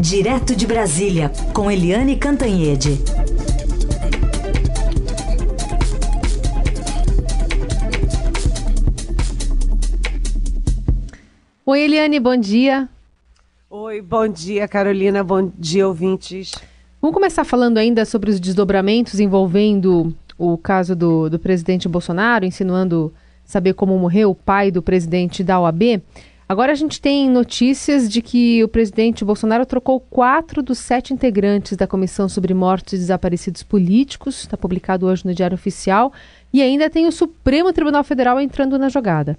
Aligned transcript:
Direto 0.00 0.56
de 0.56 0.66
Brasília, 0.66 1.30
com 1.52 1.70
Eliane 1.70 2.16
Cantanhede. 2.16 2.98
Oi, 11.66 11.80
Eliane, 11.82 12.18
bom 12.18 12.34
dia. 12.34 12.88
Oi, 13.68 14.00
bom 14.00 14.26
dia, 14.26 14.66
Carolina. 14.66 15.22
Bom 15.22 15.52
dia, 15.58 15.86
ouvintes. 15.86 16.52
Vamos 17.02 17.14
começar 17.14 17.44
falando 17.44 17.76
ainda 17.76 18.06
sobre 18.06 18.30
os 18.30 18.40
desdobramentos 18.40 19.20
envolvendo 19.20 20.16
o 20.38 20.56
caso 20.56 20.96
do, 20.96 21.28
do 21.28 21.38
presidente 21.38 21.86
Bolsonaro, 21.86 22.46
insinuando 22.46 23.12
saber 23.44 23.74
como 23.74 23.98
morreu 23.98 24.30
o 24.30 24.34
pai 24.34 24.70
do 24.70 24.80
presidente 24.80 25.44
da 25.44 25.60
OAB. 25.60 26.00
Agora 26.50 26.72
a 26.72 26.74
gente 26.74 27.00
tem 27.00 27.30
notícias 27.30 28.10
de 28.10 28.20
que 28.20 28.64
o 28.64 28.66
presidente 28.66 29.24
Bolsonaro 29.24 29.64
trocou 29.64 30.00
quatro 30.00 30.60
dos 30.60 30.80
sete 30.80 31.14
integrantes 31.14 31.76
da 31.76 31.86
Comissão 31.86 32.28
sobre 32.28 32.52
Mortos 32.52 32.94
e 32.94 32.96
Desaparecidos 32.96 33.62
Políticos, 33.62 34.40
está 34.40 34.56
publicado 34.56 35.06
hoje 35.06 35.24
no 35.24 35.32
Diário 35.32 35.54
Oficial, 35.54 36.12
e 36.52 36.60
ainda 36.60 36.90
tem 36.90 37.06
o 37.06 37.12
Supremo 37.12 37.72
Tribunal 37.72 38.02
Federal 38.02 38.40
entrando 38.40 38.76
na 38.80 38.88
jogada. 38.88 39.38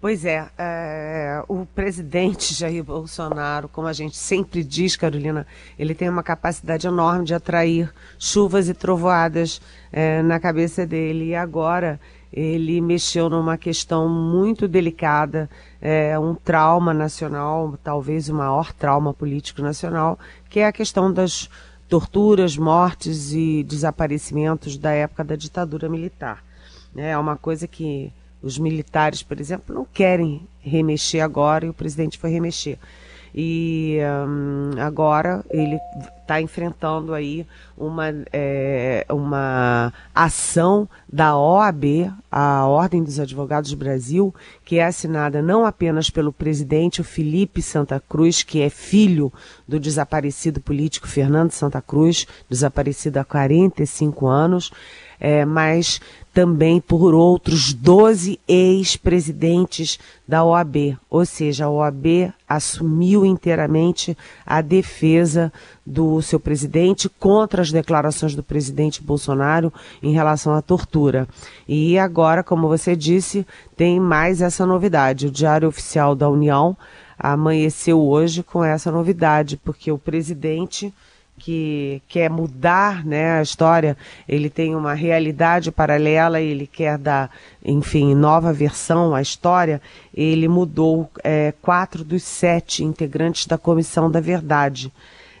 Pois 0.00 0.24
é, 0.24 0.46
é, 0.56 1.42
o 1.48 1.66
presidente 1.66 2.54
Jair 2.54 2.84
Bolsonaro, 2.84 3.68
como 3.68 3.88
a 3.88 3.92
gente 3.92 4.16
sempre 4.16 4.62
diz, 4.62 4.94
Carolina, 4.94 5.44
ele 5.76 5.96
tem 5.96 6.08
uma 6.08 6.22
capacidade 6.22 6.86
enorme 6.86 7.24
de 7.24 7.34
atrair 7.34 7.92
chuvas 8.20 8.68
e 8.68 8.74
trovoadas 8.74 9.60
é, 9.90 10.22
na 10.22 10.38
cabeça 10.38 10.86
dele. 10.86 11.30
E 11.30 11.34
agora 11.34 11.98
ele 12.36 12.80
mexeu 12.80 13.30
numa 13.30 13.56
questão 13.56 14.08
muito 14.08 14.66
delicada, 14.66 15.48
é, 15.80 16.18
um 16.18 16.34
trauma 16.34 16.92
nacional, 16.92 17.78
talvez 17.84 18.28
o 18.28 18.34
maior 18.34 18.72
trauma 18.72 19.14
político 19.14 19.62
nacional, 19.62 20.18
que 20.50 20.58
é 20.58 20.66
a 20.66 20.72
questão 20.72 21.12
das 21.12 21.48
torturas, 21.88 22.56
mortes 22.56 23.32
e 23.32 23.62
desaparecimentos 23.62 24.76
da 24.76 24.90
época 24.90 25.22
da 25.22 25.36
ditadura 25.36 25.88
militar. 25.88 26.42
É 26.96 27.16
uma 27.16 27.36
coisa 27.36 27.68
que 27.68 28.12
os 28.42 28.58
militares, 28.58 29.22
por 29.22 29.38
exemplo, 29.40 29.72
não 29.72 29.84
querem 29.84 30.42
remexer 30.60 31.22
agora 31.22 31.66
e 31.66 31.68
o 31.68 31.74
presidente 31.74 32.18
foi 32.18 32.30
remexer. 32.30 32.78
E 33.34 33.98
um, 34.28 34.80
agora 34.80 35.44
ele 35.50 35.76
está 36.22 36.40
enfrentando 36.40 37.12
aí 37.12 37.44
uma, 37.76 38.06
é, 38.32 39.04
uma 39.10 39.92
ação 40.14 40.88
da 41.12 41.36
OAB, 41.36 42.12
a 42.30 42.64
Ordem 42.66 43.02
dos 43.02 43.18
Advogados 43.18 43.70
do 43.70 43.76
Brasil, 43.76 44.32
que 44.64 44.78
é 44.78 44.84
assinada 44.84 45.42
não 45.42 45.66
apenas 45.66 46.08
pelo 46.08 46.32
presidente 46.32 47.00
o 47.00 47.04
Felipe 47.04 47.60
Santa 47.60 48.02
Cruz, 48.08 48.42
que 48.42 48.62
é 48.62 48.70
filho 48.70 49.32
do 49.66 49.80
desaparecido 49.80 50.60
político 50.60 51.08
Fernando 51.08 51.50
Santa 51.50 51.82
Cruz, 51.82 52.26
desaparecido 52.48 53.18
há 53.18 53.24
45 53.24 54.26
anos, 54.26 54.70
é, 55.20 55.44
mas 55.44 56.00
também 56.34 56.80
por 56.80 57.14
outros 57.14 57.72
12 57.72 58.40
ex-presidentes 58.48 60.00
da 60.26 60.44
OAB. 60.44 60.98
Ou 61.08 61.24
seja, 61.24 61.66
a 61.66 61.70
OAB 61.70 62.32
assumiu 62.48 63.24
inteiramente 63.24 64.18
a 64.44 64.60
defesa 64.60 65.52
do 65.86 66.20
seu 66.20 66.40
presidente 66.40 67.08
contra 67.08 67.62
as 67.62 67.70
declarações 67.70 68.34
do 68.34 68.42
presidente 68.42 69.00
Bolsonaro 69.00 69.72
em 70.02 70.12
relação 70.12 70.52
à 70.54 70.60
tortura. 70.60 71.28
E 71.68 71.96
agora, 71.98 72.42
como 72.42 72.66
você 72.66 72.96
disse, 72.96 73.46
tem 73.76 74.00
mais 74.00 74.42
essa 74.42 74.66
novidade. 74.66 75.28
O 75.28 75.30
Diário 75.30 75.68
Oficial 75.68 76.16
da 76.16 76.28
União 76.28 76.76
amanheceu 77.16 78.00
hoje 78.00 78.42
com 78.42 78.64
essa 78.64 78.90
novidade, 78.90 79.56
porque 79.56 79.92
o 79.92 79.98
presidente 79.98 80.92
que 81.38 82.00
quer 82.08 82.30
mudar 82.30 83.04
né, 83.04 83.38
a 83.38 83.42
história, 83.42 83.96
ele 84.28 84.48
tem 84.48 84.74
uma 84.74 84.94
realidade 84.94 85.72
paralela, 85.72 86.40
ele 86.40 86.66
quer 86.66 86.96
dar, 86.96 87.30
enfim, 87.64 88.14
nova 88.14 88.52
versão 88.52 89.14
à 89.14 89.20
história, 89.20 89.80
ele 90.14 90.48
mudou 90.48 91.10
é, 91.22 91.52
quatro 91.60 92.04
dos 92.04 92.22
sete 92.22 92.84
integrantes 92.84 93.46
da 93.46 93.58
Comissão 93.58 94.10
da 94.10 94.20
Verdade. 94.20 94.92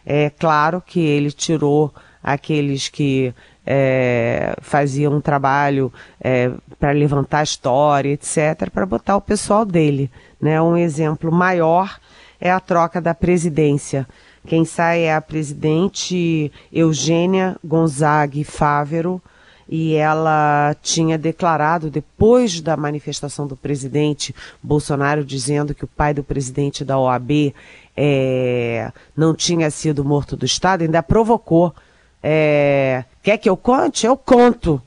É 0.04 0.30
claro 0.30 0.82
que 0.84 1.00
ele 1.00 1.30
tirou 1.30 1.94
aqueles 2.22 2.88
que 2.88 3.34
é, 3.66 4.54
faziam 4.60 5.14
um 5.14 5.20
trabalho 5.20 5.92
é, 6.20 6.50
para 6.78 6.92
levantar 6.92 7.40
a 7.40 7.44
história, 7.44 8.10
etc., 8.10 8.70
para 8.72 8.84
botar 8.84 9.16
o 9.16 9.20
pessoal 9.20 9.64
dele. 9.64 10.10
Né? 10.40 10.60
Um 10.60 10.76
exemplo 10.76 11.32
maior 11.32 11.98
é 12.40 12.50
a 12.50 12.60
troca 12.60 13.00
da 13.00 13.14
presidência. 13.14 14.06
Quem 14.46 14.64
sai 14.64 15.02
é 15.02 15.14
a 15.14 15.20
presidente 15.20 16.52
Eugênia 16.72 17.56
Gonzague 17.64 18.44
Fávero, 18.44 19.20
e 19.68 19.94
ela 19.94 20.76
tinha 20.82 21.16
declarado, 21.16 21.90
depois 21.90 22.60
da 22.60 22.76
manifestação 22.76 23.46
do 23.46 23.56
presidente 23.56 24.34
Bolsonaro, 24.62 25.24
dizendo 25.24 25.74
que 25.74 25.84
o 25.84 25.88
pai 25.88 26.12
do 26.12 26.22
presidente 26.22 26.84
da 26.84 26.98
OAB 26.98 27.54
é, 27.96 28.92
não 29.16 29.34
tinha 29.34 29.70
sido 29.70 30.04
morto 30.04 30.36
do 30.36 30.44
Estado, 30.44 30.82
ainda 30.82 31.02
provocou. 31.02 31.74
É, 32.22 33.04
quer 33.22 33.38
que 33.38 33.48
eu 33.48 33.56
conte? 33.56 34.06
Eu 34.06 34.16
conto. 34.16 34.80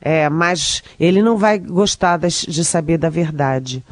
É, 0.00 0.28
mas 0.28 0.82
ele 0.98 1.22
não 1.22 1.36
vai 1.36 1.58
gostar 1.58 2.18
de 2.18 2.64
saber 2.64 2.98
da 2.98 3.08
verdade. 3.08 3.84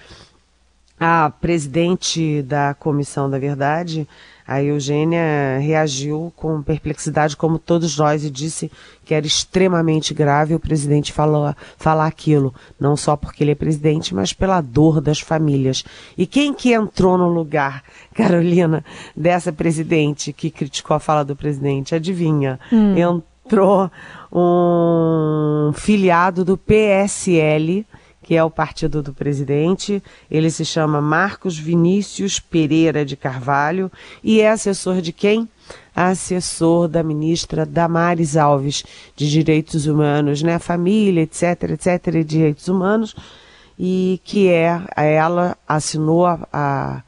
A 0.98 1.30
presidente 1.30 2.42
da 2.42 2.74
Comissão 2.74 3.30
da 3.30 3.38
Verdade 3.38 4.08
a 4.50 4.60
Eugênia 4.60 5.58
reagiu 5.60 6.32
com 6.34 6.60
perplexidade, 6.60 7.36
como 7.36 7.56
todos 7.56 7.96
nós, 7.96 8.24
e 8.24 8.30
disse 8.30 8.68
que 9.04 9.14
era 9.14 9.24
extremamente 9.24 10.12
grave 10.12 10.56
o 10.56 10.58
presidente 10.58 11.12
falou, 11.12 11.54
falar 11.78 12.08
aquilo, 12.08 12.52
não 12.78 12.96
só 12.96 13.14
porque 13.14 13.44
ele 13.44 13.52
é 13.52 13.54
presidente, 13.54 14.12
mas 14.12 14.32
pela 14.32 14.60
dor 14.60 15.00
das 15.00 15.20
famílias. 15.20 15.84
E 16.18 16.26
quem 16.26 16.52
que 16.52 16.72
entrou 16.72 17.16
no 17.16 17.28
lugar, 17.28 17.84
Carolina, 18.12 18.84
dessa 19.16 19.52
presidente 19.52 20.32
que 20.32 20.50
criticou 20.50 20.96
a 20.96 21.00
fala 21.00 21.24
do 21.24 21.36
presidente? 21.36 21.94
Adivinha? 21.94 22.58
Hum. 22.72 22.96
Entrou 22.96 23.88
um 24.32 25.70
filiado 25.74 26.44
do 26.44 26.56
PSL, 26.56 27.86
que 28.30 28.36
é 28.36 28.44
o 28.44 28.48
partido 28.48 29.02
do 29.02 29.12
presidente. 29.12 30.00
Ele 30.30 30.52
se 30.52 30.64
chama 30.64 31.00
Marcos 31.00 31.58
Vinícius 31.58 32.38
Pereira 32.38 33.04
de 33.04 33.16
Carvalho 33.16 33.90
e 34.22 34.40
é 34.40 34.48
assessor 34.48 35.00
de 35.00 35.12
quem? 35.12 35.48
Assessor 35.96 36.86
da 36.86 37.02
ministra 37.02 37.66
Damares 37.66 38.36
Alves, 38.36 38.84
de 39.16 39.28
Direitos 39.28 39.88
Humanos, 39.88 40.44
né? 40.44 40.60
Família, 40.60 41.22
etc, 41.22 41.70
etc, 41.70 42.14
e 42.14 42.22
Direitos 42.22 42.68
Humanos, 42.68 43.16
e 43.76 44.20
que 44.22 44.48
é, 44.48 44.80
ela 44.96 45.56
assinou 45.66 46.24
a, 46.24 46.46
a 46.52 47.02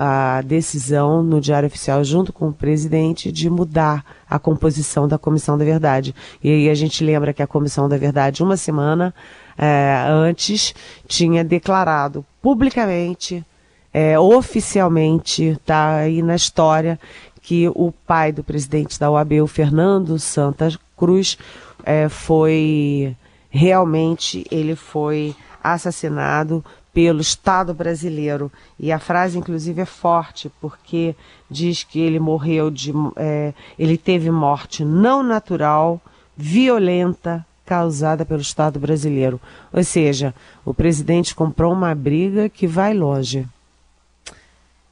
a 0.00 0.42
decisão 0.42 1.24
no 1.24 1.40
Diário 1.40 1.66
Oficial, 1.66 2.04
junto 2.04 2.32
com 2.32 2.50
o 2.50 2.52
presidente, 2.52 3.32
de 3.32 3.50
mudar 3.50 4.04
a 4.30 4.38
composição 4.38 5.08
da 5.08 5.18
Comissão 5.18 5.58
da 5.58 5.64
Verdade. 5.64 6.14
E 6.40 6.48
aí 6.48 6.70
a 6.70 6.74
gente 6.74 7.02
lembra 7.02 7.32
que 7.32 7.42
a 7.42 7.48
Comissão 7.48 7.88
da 7.88 7.96
Verdade, 7.96 8.40
uma 8.40 8.56
semana 8.56 9.12
é, 9.58 10.04
antes, 10.08 10.72
tinha 11.08 11.42
declarado 11.42 12.24
publicamente, 12.40 13.44
é, 13.92 14.16
oficialmente, 14.18 15.42
está 15.44 15.96
aí 15.96 16.22
na 16.22 16.36
história, 16.36 16.98
que 17.42 17.68
o 17.74 17.92
pai 18.06 18.30
do 18.30 18.44
presidente 18.44 19.00
da 19.00 19.10
OAB, 19.10 19.42
o 19.42 19.46
Fernando 19.48 20.18
Santa 20.18 20.70
Cruz, 20.96 21.36
é, 21.84 22.08
foi 22.08 23.16
realmente, 23.50 24.46
ele 24.50 24.76
foi 24.76 25.34
assassinado 25.62 26.64
pelo 26.92 27.20
Estado 27.20 27.72
brasileiro. 27.72 28.50
E 28.78 28.92
a 28.92 28.98
frase, 28.98 29.38
inclusive, 29.38 29.80
é 29.80 29.84
forte, 29.84 30.50
porque 30.60 31.14
diz 31.50 31.84
que 31.84 32.00
ele 32.00 32.18
morreu 32.18 32.70
de. 32.70 32.92
É, 33.16 33.54
ele 33.78 33.96
teve 33.96 34.30
morte 34.30 34.84
não 34.84 35.22
natural, 35.22 36.00
violenta, 36.36 37.46
causada 37.68 38.24
pelo 38.24 38.40
Estado 38.40 38.80
brasileiro. 38.80 39.38
Ou 39.70 39.84
seja, 39.84 40.34
o 40.64 40.72
presidente 40.72 41.34
comprou 41.34 41.70
uma 41.70 41.94
briga 41.94 42.48
que 42.48 42.66
vai 42.66 42.94
longe. 42.94 43.46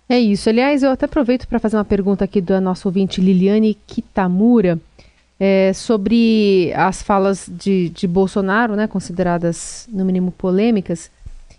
É 0.06 0.20
isso. 0.20 0.50
Aliás, 0.50 0.82
eu 0.82 0.90
até 0.90 1.06
aproveito 1.06 1.48
para 1.48 1.58
fazer 1.58 1.78
uma 1.78 1.86
pergunta 1.86 2.22
aqui 2.22 2.42
da 2.42 2.60
nossa 2.60 2.86
ouvinte 2.86 3.18
Liliane 3.18 3.78
Kitamura. 3.86 4.78
É, 5.38 5.72
sobre 5.74 6.72
as 6.74 7.02
falas 7.02 7.46
de, 7.46 7.90
de 7.90 8.06
Bolsonaro, 8.06 8.74
né, 8.74 8.86
consideradas 8.86 9.86
no 9.92 10.02
mínimo 10.02 10.32
polêmicas, 10.32 11.10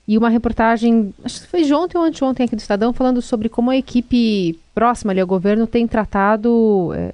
e 0.08 0.18
uma 0.18 0.30
reportagem, 0.30 1.14
acho 1.24 1.42
que 1.42 1.48
foi 1.48 1.64
de 1.64 1.72
ontem 1.76 1.96
ou 1.96 2.04
anteontem 2.04 2.46
aqui 2.46 2.56
do 2.56 2.60
Estadão, 2.60 2.92
falando 2.92 3.22
sobre 3.22 3.50
como 3.50 3.70
a 3.70 3.78
equipe 3.78 4.60
próxima 4.74 5.12
ali 5.12 5.22
ao 5.22 5.28
governo 5.28 5.68
tem 5.68 5.86
tratado 5.86 6.92
é, 6.96 7.12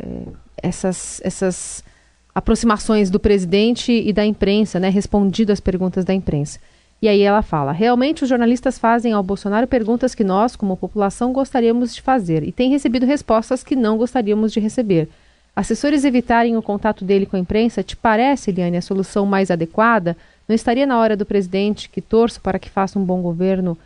essas, 0.62 1.20
essas 1.22 1.84
aproximações 2.34 3.10
do 3.10 3.20
presidente 3.20 3.92
e 3.92 4.12
da 4.12 4.26
imprensa, 4.26 4.80
né, 4.80 4.90
respondido 4.90 5.52
às 5.52 5.60
perguntas 5.60 6.04
da 6.04 6.14
imprensa. 6.14 6.60
E 7.02 7.08
aí 7.08 7.22
ela 7.22 7.42
fala: 7.42 7.72
realmente 7.72 8.24
os 8.24 8.30
jornalistas 8.30 8.80
fazem 8.80 9.12
ao 9.12 9.22
Bolsonaro 9.22 9.68
perguntas 9.68 10.16
que 10.16 10.24
nós, 10.24 10.56
como 10.56 10.78
população, 10.78 11.34
gostaríamos 11.34 11.94
de 11.94 12.02
fazer 12.02 12.44
e 12.44 12.52
tem 12.52 12.70
recebido 12.70 13.06
respostas 13.06 13.64
que 13.64 13.76
não 13.76 13.98
gostaríamos 13.98 14.54
de 14.54 14.60
receber. 14.60 15.10
Assessores 15.56 16.04
evitarem 16.04 16.58
o 16.58 16.62
contato 16.62 17.06
dele 17.06 17.26
com 17.26 17.36
a 17.36 17.40
imprensa, 17.40 17.84
te 17.84 17.96
parece, 17.96 18.50
Eliane, 18.50 18.78
a 18.78 18.82
solução 18.82 19.26
mais 19.26 19.52
adequada? 19.52 20.18
Não 20.48 20.56
estaria 20.56 20.88
na 20.88 20.98
hora 20.98 21.16
do 21.16 21.26
presidente, 21.26 21.90
que 21.90 22.02
torço 22.02 22.42
para 22.42 22.58
que 22.58 22.70
faça 22.70 22.98
um 22.98 23.04
bom 23.04 23.22
governo, 23.22 23.78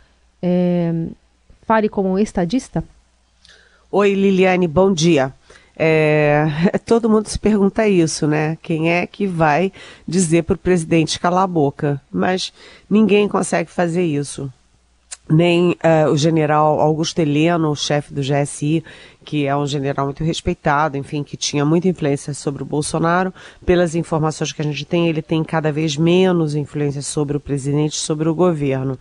é, 0.42 1.06
fale 1.62 1.88
como 1.88 2.10
um 2.10 2.18
estadista? 2.18 2.82
Oi, 3.90 4.14
Liliane, 4.14 4.66
bom 4.66 4.92
dia. 4.92 5.34
É, 5.78 6.44
todo 6.84 7.08
mundo 7.08 7.28
se 7.28 7.38
pergunta 7.38 7.86
isso, 7.86 8.26
né? 8.26 8.58
Quem 8.60 8.90
é 8.90 9.06
que 9.06 9.26
vai 9.26 9.72
dizer 10.06 10.42
para 10.42 10.54
o 10.54 10.58
presidente 10.58 11.20
calar 11.20 11.44
a 11.44 11.46
boca? 11.46 12.02
Mas 12.10 12.52
ninguém 12.90 13.28
consegue 13.28 13.70
fazer 13.70 14.02
isso. 14.02 14.52
Nem 15.30 15.72
uh, 15.72 16.10
o 16.10 16.16
general 16.16 16.80
Augusto 16.80 17.18
Heleno, 17.18 17.70
o 17.70 17.76
chefe 17.76 18.14
do 18.14 18.22
GSI, 18.22 18.82
que 19.24 19.46
é 19.46 19.54
um 19.54 19.66
general 19.66 20.06
muito 20.06 20.24
respeitado, 20.24 20.96
enfim, 20.96 21.22
que 21.22 21.36
tinha 21.36 21.66
muita 21.66 21.86
influência 21.86 22.32
sobre 22.32 22.62
o 22.62 22.66
Bolsonaro. 22.66 23.32
Pelas 23.64 23.94
informações 23.94 24.52
que 24.52 24.62
a 24.62 24.64
gente 24.64 24.86
tem, 24.86 25.06
ele 25.06 25.20
tem 25.20 25.44
cada 25.44 25.70
vez 25.70 25.98
menos 25.98 26.54
influência 26.54 27.02
sobre 27.02 27.36
o 27.36 27.40
presidente, 27.40 27.96
sobre 27.96 28.26
o 28.26 28.34
governo. 28.34 28.98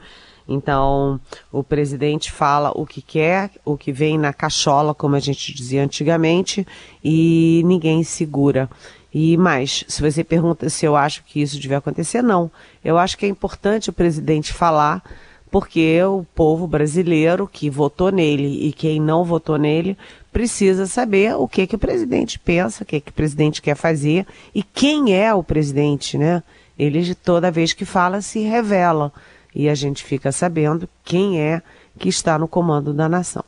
Então, 0.48 1.20
o 1.52 1.62
presidente 1.62 2.32
fala 2.32 2.72
o 2.74 2.86
que 2.86 3.02
quer, 3.02 3.52
o 3.66 3.78
que 3.78 3.92
vem 3.92 4.18
na 4.18 4.32
cachola, 4.32 4.94
como 4.94 5.16
a 5.16 5.20
gente 5.20 5.54
dizia 5.54 5.84
antigamente, 5.84 6.66
e 7.04 7.62
ninguém 7.66 8.04
segura. 8.04 8.70
E 9.14 9.36
mais, 9.36 9.84
se 9.88 10.02
você 10.02 10.24
pergunta 10.24 10.70
se 10.70 10.86
eu 10.86 10.96
acho 10.96 11.24
que 11.24 11.42
isso 11.42 11.60
devia 11.60 11.80
acontecer, 11.80 12.22
não. 12.22 12.52
Eu 12.84 12.98
acho 12.98 13.18
que 13.18 13.26
é 13.26 13.30
importante 13.30 13.90
o 13.90 13.94
presidente 13.94 14.54
falar 14.54 15.04
porque 15.50 16.02
o 16.04 16.26
povo 16.36 16.68
brasileiro 16.68 17.48
que 17.48 17.70
votou 17.70 18.12
nele 18.12 18.68
e 18.68 18.74
quem 18.74 19.00
não 19.00 19.24
votou 19.24 19.58
nele 19.58 19.98
precisa 20.32 20.86
saber 20.86 21.36
o 21.36 21.48
que 21.48 21.66
que 21.66 21.76
o 21.76 21.80
presidente 21.80 22.38
pensa, 22.38 22.84
o 22.84 22.86
que 22.86 23.00
que 23.00 23.10
o 23.10 23.14
presidente 23.14 23.62
quer 23.62 23.76
fazer 23.76 24.26
e 24.54 24.62
quem 24.62 25.16
é 25.16 25.34
o 25.34 25.42
presidente, 25.42 26.18
né? 26.18 26.44
Ele 26.78 27.16
toda 27.16 27.50
vez 27.50 27.74
que 27.74 27.86
fala 27.86 28.22
se 28.22 28.42
revela 28.42 29.12
e 29.58 29.68
a 29.68 29.74
gente 29.74 30.04
fica 30.04 30.32
sabendo 30.32 30.88
quem 31.04 31.42
é 31.42 31.64
que 31.98 32.08
está 32.08 32.38
no 32.38 32.48
comando 32.48 32.94
da 32.94 33.10
nação. 33.10 33.44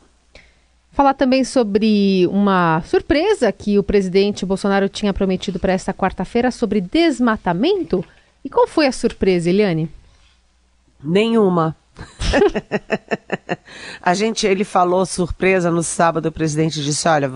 Falar 0.92 1.14
também 1.14 1.44
sobre 1.44 2.26
uma 2.32 2.82
surpresa 2.82 3.52
que 3.52 3.78
o 3.78 3.84
presidente 3.84 4.44
Bolsonaro 4.44 4.90
tinha 4.90 5.14
prometido 5.14 5.60
para 5.60 5.72
esta 5.72 5.94
quarta-feira 5.94 6.50
sobre 6.50 6.82
desmatamento. 6.82 8.04
E 8.44 8.50
qual 8.50 8.68
foi 8.68 8.88
a 8.88 8.92
surpresa, 8.92 9.52
Eliane? 9.52 9.88
Nenhuma. 11.02 11.76
a 14.02 14.14
gente, 14.14 14.46
ele 14.46 14.64
falou 14.64 15.06
surpresa 15.06 15.72
no 15.72 15.84
sábado, 15.84 16.28
o 16.28 16.32
presidente 16.32 16.84
disse, 16.84 17.08
olha, 17.08 17.30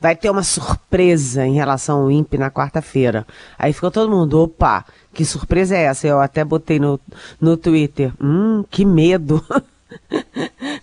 vai 0.00 0.16
ter 0.16 0.30
uma 0.30 0.42
surpresa 0.42 1.46
em 1.46 1.54
relação 1.54 2.02
ao 2.02 2.10
INPE 2.10 2.38
na 2.38 2.50
quarta-feira. 2.50 3.26
Aí 3.58 3.72
ficou 3.72 3.90
todo 3.90 4.10
mundo, 4.10 4.42
opa, 4.42 4.84
que 5.12 5.24
surpresa 5.24 5.76
é 5.76 5.82
essa? 5.82 6.06
Eu 6.06 6.20
até 6.20 6.44
botei 6.44 6.78
no, 6.78 7.00
no 7.40 7.56
Twitter, 7.56 8.12
hum, 8.20 8.64
que 8.70 8.84
medo. 8.84 9.44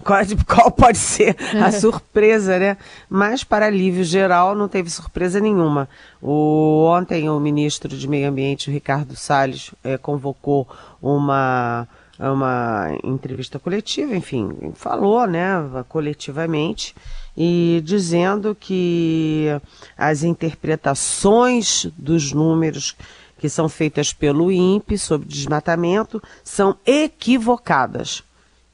qual, 0.03 0.19
qual, 0.45 0.71
pode 0.71 0.97
ser 0.97 1.35
a 1.63 1.71
surpresa, 1.71 2.59
né? 2.59 2.77
Mas, 3.09 3.43
para 3.43 3.67
alívio 3.67 4.03
geral, 4.03 4.53
não 4.53 4.67
teve 4.67 4.89
surpresa 4.89 5.39
nenhuma. 5.39 5.87
O, 6.21 6.85
ontem, 6.87 7.29
o 7.29 7.39
ministro 7.39 7.95
de 7.95 8.07
Meio 8.07 8.29
Ambiente, 8.29 8.69
Ricardo 8.69 9.15
Salles, 9.15 9.71
é, 9.83 9.97
convocou 9.97 10.67
uma 11.01 11.87
é 11.87 11.97
uma 12.19 12.97
entrevista 13.03 13.59
coletiva, 13.59 14.15
enfim, 14.15 14.73
falou, 14.75 15.27
né, 15.27 15.55
coletivamente, 15.87 16.95
e 17.35 17.81
dizendo 17.85 18.55
que 18.55 19.47
as 19.95 20.23
interpretações 20.23 21.85
dos 21.97 22.33
números 22.33 22.95
que 23.37 23.47
são 23.47 23.69
feitas 23.69 24.11
pelo 24.11 24.51
INPE 24.51 24.97
sobre 24.97 25.27
desmatamento 25.27 26.21
são 26.43 26.75
equivocadas. 26.85 28.23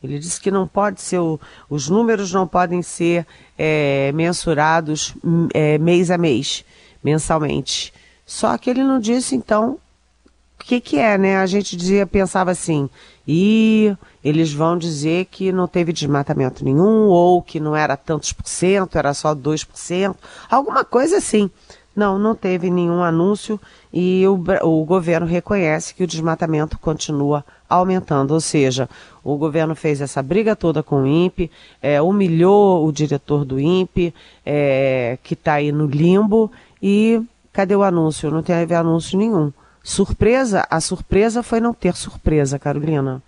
Ele 0.01 0.19
disse 0.19 0.39
que 0.39 0.51
não 0.51 0.67
pode 0.67 1.01
ser, 1.01 1.19
os 1.69 1.89
números 1.89 2.31
não 2.33 2.47
podem 2.47 2.81
ser 2.81 3.25
é, 3.57 4.11
mensurados 4.13 5.13
é, 5.53 5.77
mês 5.77 6.11
a 6.11 6.17
mês, 6.17 6.65
mensalmente. 7.03 7.93
Só 8.25 8.57
que 8.57 8.69
ele 8.69 8.83
não 8.83 8.99
disse, 8.99 9.35
então, 9.35 9.77
o 10.59 10.63
que, 10.63 10.79
que 10.81 10.97
é, 10.97 11.17
né? 11.17 11.37
A 11.37 11.45
gente 11.45 11.75
dizia, 11.75 12.05
pensava 12.05 12.51
assim, 12.51 12.89
e 13.27 13.95
eles 14.23 14.53
vão 14.53 14.77
dizer 14.77 15.25
que 15.25 15.51
não 15.51 15.67
teve 15.67 15.93
desmatamento 15.93 16.63
nenhum, 16.63 17.07
ou 17.07 17.41
que 17.41 17.59
não 17.59 17.75
era 17.75 17.95
tantos 17.95 18.33
por 18.33 18.47
cento, 18.47 18.97
era 18.97 19.13
só 19.13 19.33
2%, 19.33 20.15
alguma 20.49 20.83
coisa 20.83 21.17
assim. 21.17 21.49
Não, 21.95 22.17
não 22.17 22.33
teve 22.33 22.71
nenhum 22.71 23.03
anúncio 23.03 23.59
e 23.93 24.25
o, 24.27 24.43
o 24.63 24.83
governo 24.83 25.27
reconhece 25.27 25.93
que 25.93 26.03
o 26.03 26.07
desmatamento 26.07 26.79
continua 26.79 27.45
aumentando. 27.69 28.33
Ou 28.33 28.41
seja, 28.41 28.89
o 29.23 29.37
governo 29.37 29.75
fez 29.75 30.01
essa 30.01 30.21
briga 30.23 30.55
toda 30.55 30.81
com 30.81 31.03
o 31.03 31.07
INPE, 31.07 31.51
é, 31.81 32.01
humilhou 32.01 32.83
o 32.87 32.91
diretor 32.91 33.45
do 33.45 33.59
INPE, 33.59 34.11
é, 34.43 35.19
que 35.21 35.35
está 35.35 35.53
aí 35.53 35.71
no 35.71 35.85
limbo, 35.85 36.51
e 36.81 37.21
cadê 37.51 37.75
o 37.75 37.83
anúncio? 37.83 38.31
Não 38.31 38.41
teve 38.41 38.73
anúncio 38.73 39.17
nenhum. 39.17 39.53
Surpresa? 39.83 40.65
A 40.69 40.79
surpresa 40.79 41.43
foi 41.43 41.59
não 41.59 41.73
ter 41.73 41.93
surpresa, 41.95 42.57
Carolina. 42.57 43.21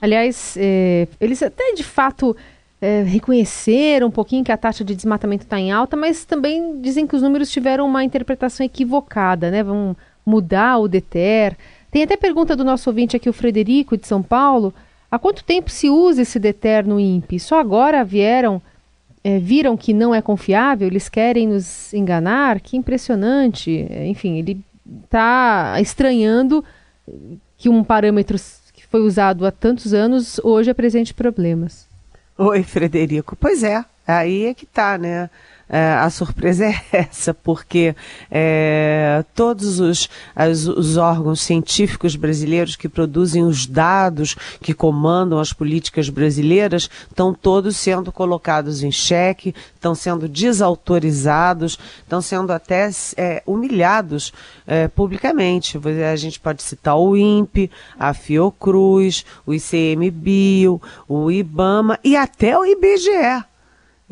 Aliás, 0.00 0.56
é, 0.58 1.06
eles 1.20 1.40
até 1.40 1.72
de 1.74 1.84
fato 1.84 2.36
é, 2.80 3.02
reconheceram 3.02 4.08
um 4.08 4.10
pouquinho 4.10 4.42
que 4.42 4.50
a 4.50 4.56
taxa 4.56 4.82
de 4.82 4.96
desmatamento 4.96 5.44
está 5.44 5.60
em 5.60 5.70
alta, 5.70 5.96
mas 5.96 6.24
também 6.24 6.80
dizem 6.80 7.06
que 7.06 7.14
os 7.14 7.22
números 7.22 7.48
tiveram 7.48 7.86
uma 7.86 8.02
interpretação 8.02 8.66
equivocada, 8.66 9.52
né? 9.52 9.62
Vão 9.62 9.96
mudar 10.26 10.78
o 10.78 10.88
DETER. 10.88 11.56
Tem 11.92 12.02
até 12.02 12.16
pergunta 12.16 12.56
do 12.56 12.64
nosso 12.64 12.90
ouvinte 12.90 13.16
aqui, 13.16 13.28
o 13.28 13.32
Frederico, 13.32 13.96
de 13.96 14.08
São 14.08 14.20
Paulo. 14.20 14.74
Há 15.08 15.18
quanto 15.18 15.44
tempo 15.44 15.70
se 15.70 15.88
usa 15.88 16.22
esse 16.22 16.40
DETER 16.40 16.84
no 16.84 16.98
INPE? 16.98 17.38
Só 17.38 17.60
agora 17.60 18.02
vieram 18.02 18.60
é, 19.22 19.38
viram 19.38 19.76
que 19.76 19.92
não 19.92 20.12
é 20.12 20.20
confiável, 20.20 20.88
eles 20.88 21.08
querem 21.08 21.46
nos 21.46 21.94
enganar, 21.94 22.60
que 22.60 22.76
impressionante. 22.76 23.86
É, 23.88 24.06
enfim, 24.08 24.38
ele 24.38 24.60
está 25.04 25.80
estranhando 25.80 26.64
que 27.56 27.68
um 27.68 27.84
parâmetro 27.84 28.36
que 28.72 28.86
foi 28.86 29.00
usado 29.00 29.46
há 29.46 29.50
tantos 29.50 29.94
anos 29.94 30.40
hoje 30.42 30.70
apresente 30.70 31.14
problemas. 31.14 31.86
Oi, 32.36 32.62
Frederico. 32.62 33.36
Pois 33.36 33.62
é, 33.62 33.84
aí 34.06 34.46
é 34.46 34.54
que 34.54 34.66
tá, 34.66 34.98
né? 34.98 35.30
É, 35.74 35.94
a 35.94 36.10
surpresa 36.10 36.66
é 36.68 36.82
essa, 36.92 37.32
porque 37.32 37.96
é, 38.30 39.24
todos 39.34 39.80
os, 39.80 40.06
as, 40.36 40.66
os 40.66 40.98
órgãos 40.98 41.40
científicos 41.40 42.14
brasileiros 42.14 42.76
que 42.76 42.90
produzem 42.90 43.42
os 43.42 43.66
dados 43.66 44.36
que 44.60 44.74
comandam 44.74 45.40
as 45.40 45.54
políticas 45.54 46.10
brasileiras 46.10 46.90
estão 47.08 47.32
todos 47.32 47.78
sendo 47.78 48.12
colocados 48.12 48.82
em 48.82 48.92
xeque, 48.92 49.54
estão 49.74 49.94
sendo 49.94 50.28
desautorizados, 50.28 51.78
estão 52.02 52.20
sendo 52.20 52.52
até 52.52 52.90
é, 53.16 53.42
humilhados 53.46 54.30
é, 54.66 54.88
publicamente. 54.88 55.80
A 56.12 56.16
gente 56.16 56.38
pode 56.38 56.62
citar 56.62 56.98
o 56.98 57.16
INPE, 57.16 57.70
a 57.98 58.12
Fiocruz, 58.12 59.24
o 59.46 59.54
ICMBio, 59.54 60.82
o 61.08 61.30
IBAMA 61.30 61.98
e 62.04 62.14
até 62.14 62.58
o 62.58 62.66
IBGE. 62.66 63.51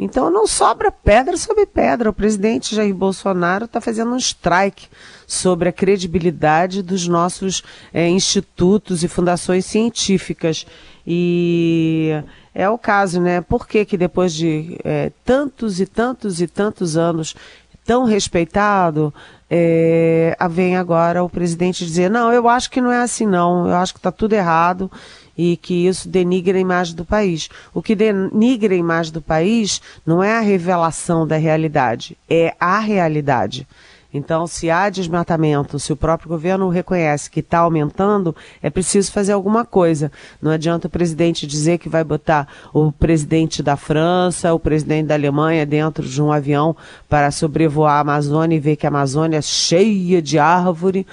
Então 0.03 0.31
não 0.31 0.47
sobra 0.47 0.91
pedra 0.91 1.37
sobre 1.37 1.67
pedra. 1.67 2.09
O 2.09 2.13
presidente 2.15 2.75
Jair 2.75 2.95
Bolsonaro 2.95 3.67
está 3.67 3.83
fazendo 3.83 4.13
um 4.13 4.17
strike 4.17 4.89
sobre 5.27 5.69
a 5.69 5.73
credibilidade 5.73 6.83
dos 6.83 7.07
nossos 7.07 7.63
é, 7.93 8.09
institutos 8.09 9.05
e 9.05 9.09
fundações 9.09 9.67
científicas. 9.67 10.67
E 11.07 12.13
é 12.55 12.67
o 12.67 12.79
caso, 12.79 13.21
né? 13.21 13.43
Por 13.43 13.69
que, 13.69 13.85
que 13.85 13.99
depois 13.99 14.33
de 14.33 14.79
é, 14.83 15.13
tantos 15.23 15.81
e 15.81 15.85
tantos 15.85 16.41
e 16.41 16.47
tantos 16.47 16.97
anos 16.97 17.37
tão 17.85 18.05
respeitado, 18.05 19.13
é, 19.51 20.35
vem 20.49 20.77
agora 20.77 21.23
o 21.23 21.29
presidente 21.29 21.85
dizer, 21.85 22.09
não, 22.09 22.33
eu 22.33 22.49
acho 22.49 22.71
que 22.71 22.81
não 22.81 22.91
é 22.91 23.03
assim 23.03 23.27
não, 23.27 23.67
eu 23.67 23.75
acho 23.75 23.93
que 23.93 23.99
está 23.99 24.13
tudo 24.13 24.33
errado 24.33 24.91
e 25.37 25.57
que 25.57 25.87
isso 25.87 26.09
denigra 26.09 26.57
a 26.57 26.61
imagem 26.61 26.95
do 26.95 27.05
país. 27.05 27.49
O 27.73 27.83
que 27.83 27.95
denigra 27.95 28.75
a 28.75 28.79
imagem 28.79 29.13
do 29.13 29.23
país 29.23 29.81
não 30.05 30.23
é 30.23 30.37
a 30.37 30.41
revelação 30.41 31.27
da 31.27 31.37
realidade, 31.37 32.17
é 32.29 32.55
a 32.59 32.79
realidade. 32.79 33.67
Então, 34.13 34.47
se 34.47 34.69
há 34.69 34.91
desmatamento, 34.91 35.79
se 35.79 35.93
o 35.93 35.97
próprio 35.97 36.29
governo 36.29 36.69
reconhece 36.69 37.31
que 37.31 37.41
está 37.41 37.61
aumentando, 37.61 38.35
é 38.61 38.69
preciso 38.69 39.13
fazer 39.13 39.33
alguma 39.33 39.65
coisa. 39.65 40.11
Não 40.43 40.51
adianta 40.51 40.89
o 40.89 40.91
presidente 40.91 41.47
dizer 41.47 41.79
que 41.79 41.89
vai 41.89 42.03
botar 42.03 42.49
o 42.75 42.91
presidente 42.91 43.63
da 43.63 43.77
França, 43.77 44.53
o 44.53 44.59
presidente 44.59 45.07
da 45.07 45.15
Alemanha 45.15 45.65
dentro 45.65 46.07
de 46.07 46.21
um 46.21 46.33
avião 46.33 46.77
para 47.09 47.31
sobrevoar 47.31 47.99
a 47.99 48.01
Amazônia 48.01 48.57
e 48.57 48.61
ver 48.61 48.75
que 48.75 48.87
a 48.87 48.91
Amazônia 48.91 49.39
é 49.39 49.43
cheia 49.43 50.21
de 50.21 50.41
árvore, 50.41 51.07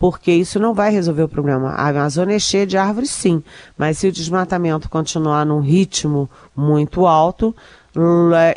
porque 0.00 0.32
isso 0.32 0.58
não 0.58 0.72
vai 0.72 0.90
resolver 0.90 1.24
o 1.24 1.28
problema. 1.28 1.72
A 1.72 1.88
Amazônia 1.88 2.34
é 2.34 2.38
cheia 2.38 2.66
de 2.66 2.78
árvores, 2.78 3.10
sim, 3.10 3.44
mas 3.76 3.98
se 3.98 4.08
o 4.08 4.12
desmatamento 4.12 4.88
continuar 4.88 5.44
num 5.44 5.60
ritmo 5.60 6.28
muito 6.56 7.06
alto, 7.06 7.54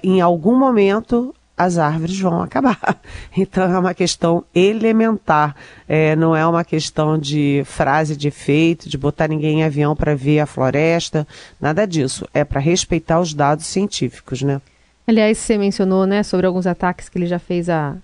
em 0.02 0.22
algum 0.22 0.58
momento 0.58 1.36
as 1.58 1.78
árvores 1.78 2.18
vão 2.18 2.42
acabar. 2.42 2.80
Então 3.36 3.64
é 3.64 3.78
uma 3.78 3.94
questão 3.94 4.46
elementar, 4.56 5.54
é, 5.88 6.16
não 6.16 6.34
é 6.34 6.48
uma 6.48 6.64
questão 6.64 7.18
de 7.18 7.62
frase 7.66 8.16
de 8.16 8.30
efeito, 8.30 8.88
de 8.88 8.98
botar 8.98 9.28
ninguém 9.28 9.60
em 9.60 9.64
avião 9.64 9.96
para 9.96 10.16
ver 10.16 10.40
a 10.40 10.46
floresta, 10.46 11.28
nada 11.60 11.86
disso. 11.86 12.26
É 12.34 12.46
para 12.46 12.62
respeitar 12.62 13.20
os 13.20 13.34
dados 13.34 13.66
científicos, 13.66 14.42
né? 14.42 14.62
Aliás, 15.06 15.38
você 15.38 15.58
mencionou, 15.58 16.06
né, 16.06 16.24
sobre 16.24 16.46
alguns 16.46 16.66
ataques 16.66 17.10
que 17.10 17.18
ele 17.18 17.26
já 17.26 17.40
fez 17.40 17.70
a, 17.70 17.98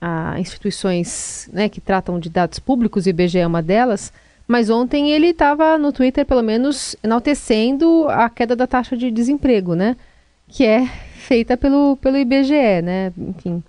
a 0.00 0.38
instituições, 0.38 1.48
né, 1.52 1.68
que 1.68 1.80
tratam 1.80 2.18
de 2.18 2.28
dados 2.28 2.58
públicos, 2.58 3.06
o 3.06 3.08
IBGE 3.08 3.38
é 3.38 3.46
uma 3.46 3.62
delas. 3.62 4.12
Mas 4.46 4.68
ontem 4.68 5.10
ele 5.10 5.28
estava 5.28 5.78
no 5.78 5.92
Twitter, 5.92 6.26
pelo 6.26 6.42
menos, 6.42 6.94
enaltecendo 7.02 8.06
a 8.08 8.28
queda 8.28 8.54
da 8.54 8.66
taxa 8.66 8.96
de 8.96 9.10
desemprego, 9.10 9.74
né? 9.74 9.96
Que 10.48 10.66
é 10.66 10.86
feita 10.86 11.56
pelo, 11.56 11.96
pelo 11.96 12.18
IBGE, 12.18 12.82
né? 12.82 13.12
Enfim. 13.16 13.62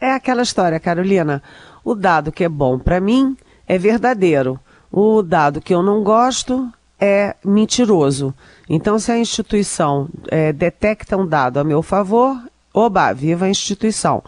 É 0.00 0.12
aquela 0.12 0.42
história, 0.42 0.80
Carolina. 0.80 1.42
O 1.84 1.94
dado 1.94 2.32
que 2.32 2.42
é 2.42 2.48
bom 2.48 2.78
para 2.78 3.00
mim 3.00 3.36
é 3.68 3.76
verdadeiro. 3.76 4.58
O 4.90 5.22
dado 5.22 5.60
que 5.60 5.74
eu 5.74 5.82
não 5.82 6.02
gosto 6.02 6.72
é 6.98 7.34
mentiroso. 7.44 8.34
Então, 8.68 8.98
se 8.98 9.12
a 9.12 9.18
instituição 9.18 10.08
é, 10.28 10.52
detecta 10.52 11.16
um 11.16 11.26
dado 11.26 11.58
a 11.58 11.64
meu 11.64 11.82
favor, 11.82 12.36
oba, 12.72 13.12
viva 13.12 13.44
a 13.44 13.50
instituição. 13.50 14.22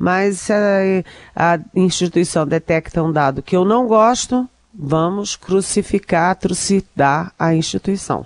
Mas 0.00 0.40
se 0.40 0.52
a, 0.54 1.52
a 1.54 1.58
instituição 1.74 2.46
detecta 2.46 3.02
um 3.02 3.12
dado 3.12 3.42
que 3.42 3.54
eu 3.54 3.66
não 3.66 3.86
gosto, 3.86 4.48
vamos 4.72 5.36
crucificar, 5.36 6.34
trucidar 6.36 7.34
a 7.38 7.54
instituição. 7.54 8.24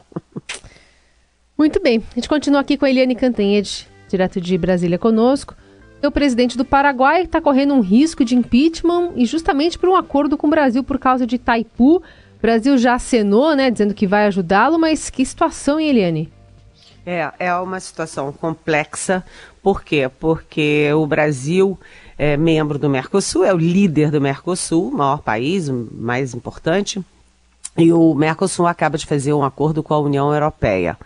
Muito 1.58 1.82
bem, 1.82 2.00
a 2.12 2.14
gente 2.14 2.28
continua 2.28 2.60
aqui 2.60 2.76
com 2.76 2.84
a 2.84 2.90
Eliane 2.90 3.16
Cantanhede, 3.16 3.88
direto 4.08 4.40
de 4.40 4.56
Brasília 4.56 5.00
conosco. 5.00 5.56
O 6.00 6.12
presidente 6.12 6.56
do 6.56 6.64
Paraguai 6.64 7.22
está 7.22 7.40
correndo 7.40 7.74
um 7.74 7.80
risco 7.80 8.24
de 8.24 8.36
impeachment 8.36 9.10
e 9.16 9.26
justamente 9.26 9.76
por 9.76 9.88
um 9.88 9.96
acordo 9.96 10.36
com 10.36 10.46
o 10.46 10.50
Brasil 10.50 10.84
por 10.84 11.00
causa 11.00 11.26
de 11.26 11.34
Itaipu. 11.34 11.96
O 11.96 12.02
Brasil 12.40 12.78
já 12.78 12.94
acenou, 12.94 13.56
né, 13.56 13.68
dizendo 13.68 13.94
que 13.94 14.06
vai 14.06 14.26
ajudá-lo, 14.26 14.78
mas 14.78 15.10
que 15.10 15.26
situação, 15.26 15.80
hein, 15.80 15.88
Eliane? 15.88 16.32
É, 17.04 17.32
é 17.38 17.54
uma 17.56 17.80
situação 17.80 18.32
complexa. 18.32 19.24
Por 19.64 19.82
quê? 19.82 20.08
Porque 20.20 20.92
o 20.94 21.04
Brasil 21.06 21.76
é 22.16 22.36
membro 22.36 22.78
do 22.78 22.88
Mercosul, 22.88 23.44
é 23.44 23.52
o 23.52 23.58
líder 23.58 24.12
do 24.12 24.20
Mercosul, 24.20 24.90
o 24.90 24.96
maior 24.96 25.22
país, 25.22 25.68
o 25.68 25.88
mais 25.90 26.34
importante. 26.34 27.02
E 27.76 27.92
o 27.92 28.14
Mercosul 28.14 28.68
acaba 28.68 28.96
de 28.96 29.06
fazer 29.06 29.32
um 29.32 29.42
acordo 29.42 29.82
com 29.82 29.92
a 29.92 29.98
União 29.98 30.32
Europeia 30.32 30.96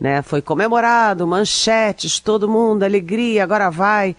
né? 0.00 0.22
Foi 0.22 0.42
comemorado, 0.42 1.26
manchetes, 1.26 2.20
todo 2.20 2.48
mundo, 2.48 2.82
alegria, 2.82 3.42
agora 3.42 3.70
vai, 3.70 4.14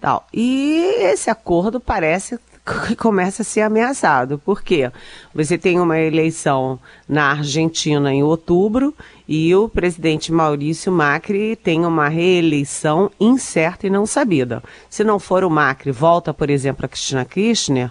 tal. 0.00 0.26
E 0.32 0.94
esse 1.00 1.30
acordo 1.30 1.80
parece 1.80 2.38
começa 2.98 3.42
a 3.42 3.44
ser 3.44 3.62
ameaçado. 3.62 4.38
Por 4.38 4.62
quê? 4.62 4.90
Você 5.34 5.58
tem 5.58 5.80
uma 5.80 5.98
eleição 5.98 6.78
na 7.08 7.30
Argentina 7.30 8.12
em 8.12 8.22
outubro 8.22 8.94
e 9.26 9.54
o 9.54 9.68
presidente 9.68 10.32
Maurício 10.32 10.92
Macri 10.92 11.56
tem 11.56 11.84
uma 11.84 12.08
reeleição 12.08 13.10
incerta 13.18 13.86
e 13.86 13.90
não 13.90 14.06
sabida. 14.06 14.62
Se 14.88 15.02
não 15.02 15.18
for 15.18 15.44
o 15.44 15.50
Macri, 15.50 15.90
volta, 15.90 16.32
por 16.32 16.50
exemplo, 16.50 16.84
a 16.84 16.88
Cristina 16.88 17.24
Kirchner, 17.24 17.90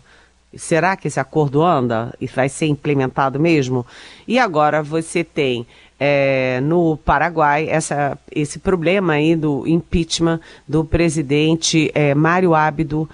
Será 0.54 0.98
que 0.98 1.08
esse 1.08 1.18
acordo 1.18 1.64
anda 1.64 2.14
e 2.20 2.28
vai 2.28 2.50
ser 2.50 2.66
implementado 2.66 3.40
mesmo? 3.40 3.86
E 4.28 4.38
agora 4.38 4.84
você 4.84 5.24
tem 5.24 5.66
é, 5.98 6.60
no 6.62 6.98
Paraguai 6.98 7.70
essa, 7.70 8.18
esse 8.30 8.60
problema 8.60 9.14
aí 9.14 9.34
do 9.34 9.66
impeachment 9.66 10.42
do 10.68 10.84
presidente 10.84 11.90
é, 11.96 12.14
Mário 12.14 12.54
Ábido 12.54 13.10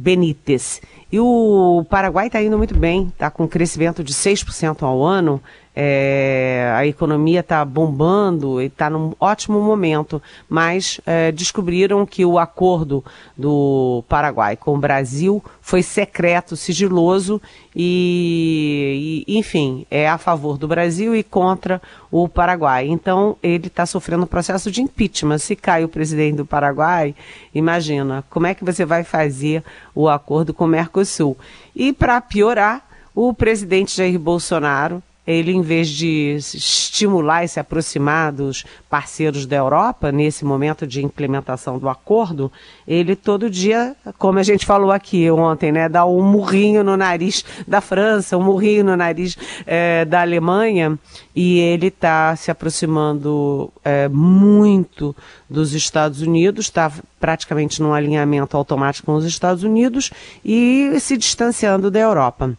Benítez. 0.00 0.80
E 1.12 1.20
o 1.20 1.84
Paraguai 1.90 2.28
está 2.28 2.42
indo 2.42 2.56
muito 2.56 2.78
bem, 2.78 3.08
está 3.08 3.30
com 3.30 3.44
um 3.44 3.48
crescimento 3.48 4.02
de 4.02 4.14
6% 4.14 4.82
ao 4.82 5.04
ano, 5.04 5.42
é, 5.82 6.70
a 6.76 6.86
economia 6.86 7.40
está 7.40 7.64
bombando 7.64 8.60
e 8.60 8.66
está 8.66 8.90
num 8.90 9.14
ótimo 9.18 9.62
momento, 9.62 10.20
mas 10.46 11.00
é, 11.06 11.32
descobriram 11.32 12.04
que 12.04 12.22
o 12.22 12.38
acordo 12.38 13.02
do 13.34 14.04
Paraguai 14.06 14.56
com 14.56 14.74
o 14.74 14.78
Brasil 14.78 15.42
foi 15.62 15.82
secreto, 15.82 16.54
sigiloso 16.54 17.40
e, 17.74 19.24
e 19.26 19.38
enfim, 19.38 19.86
é 19.90 20.06
a 20.06 20.18
favor 20.18 20.58
do 20.58 20.68
Brasil 20.68 21.16
e 21.16 21.22
contra 21.22 21.80
o 22.10 22.28
Paraguai. 22.28 22.86
Então, 22.86 23.38
ele 23.42 23.68
está 23.68 23.86
sofrendo 23.86 24.24
um 24.24 24.26
processo 24.26 24.70
de 24.70 24.82
impeachment. 24.82 25.38
Se 25.38 25.56
cai 25.56 25.82
o 25.82 25.88
presidente 25.88 26.36
do 26.36 26.44
Paraguai, 26.44 27.14
imagina, 27.54 28.22
como 28.28 28.46
é 28.46 28.54
que 28.54 28.66
você 28.66 28.84
vai 28.84 29.02
fazer 29.02 29.64
o 29.94 30.10
acordo 30.10 30.52
com 30.52 30.66
o 30.66 30.68
Mercosul? 30.68 31.38
E 31.74 31.90
para 31.90 32.20
piorar, 32.20 32.86
o 33.14 33.32
presidente 33.32 33.96
Jair 33.96 34.18
Bolsonaro 34.18 35.02
ele, 35.30 35.52
em 35.52 35.62
vez 35.62 35.88
de 35.88 36.36
estimular 36.36 37.44
e 37.44 37.48
se 37.48 37.60
aproximar 37.60 38.32
dos 38.32 38.64
parceiros 38.88 39.46
da 39.46 39.56
Europa, 39.56 40.10
nesse 40.10 40.44
momento 40.44 40.86
de 40.86 41.04
implementação 41.04 41.78
do 41.78 41.88
acordo, 41.88 42.50
ele 42.86 43.14
todo 43.14 43.48
dia, 43.48 43.94
como 44.18 44.38
a 44.38 44.42
gente 44.42 44.66
falou 44.66 44.90
aqui 44.90 45.30
ontem, 45.30 45.70
né, 45.70 45.88
dá 45.88 46.04
um 46.04 46.22
murrinho 46.22 46.82
no 46.82 46.96
nariz 46.96 47.44
da 47.66 47.80
França, 47.80 48.36
um 48.36 48.42
murrinho 48.42 48.84
no 48.84 48.96
nariz 48.96 49.36
é, 49.66 50.04
da 50.04 50.20
Alemanha, 50.20 50.98
e 51.34 51.58
ele 51.58 51.86
está 51.86 52.34
se 52.36 52.50
aproximando 52.50 53.72
é, 53.84 54.08
muito 54.08 55.14
dos 55.48 55.74
Estados 55.74 56.20
Unidos, 56.20 56.66
está 56.66 56.92
praticamente 57.18 57.80
num 57.82 57.92
alinhamento 57.92 58.56
automático 58.56 59.06
com 59.06 59.14
os 59.14 59.24
Estados 59.24 59.62
Unidos 59.62 60.10
e 60.44 60.98
se 61.00 61.16
distanciando 61.16 61.90
da 61.90 62.00
Europa. 62.00 62.56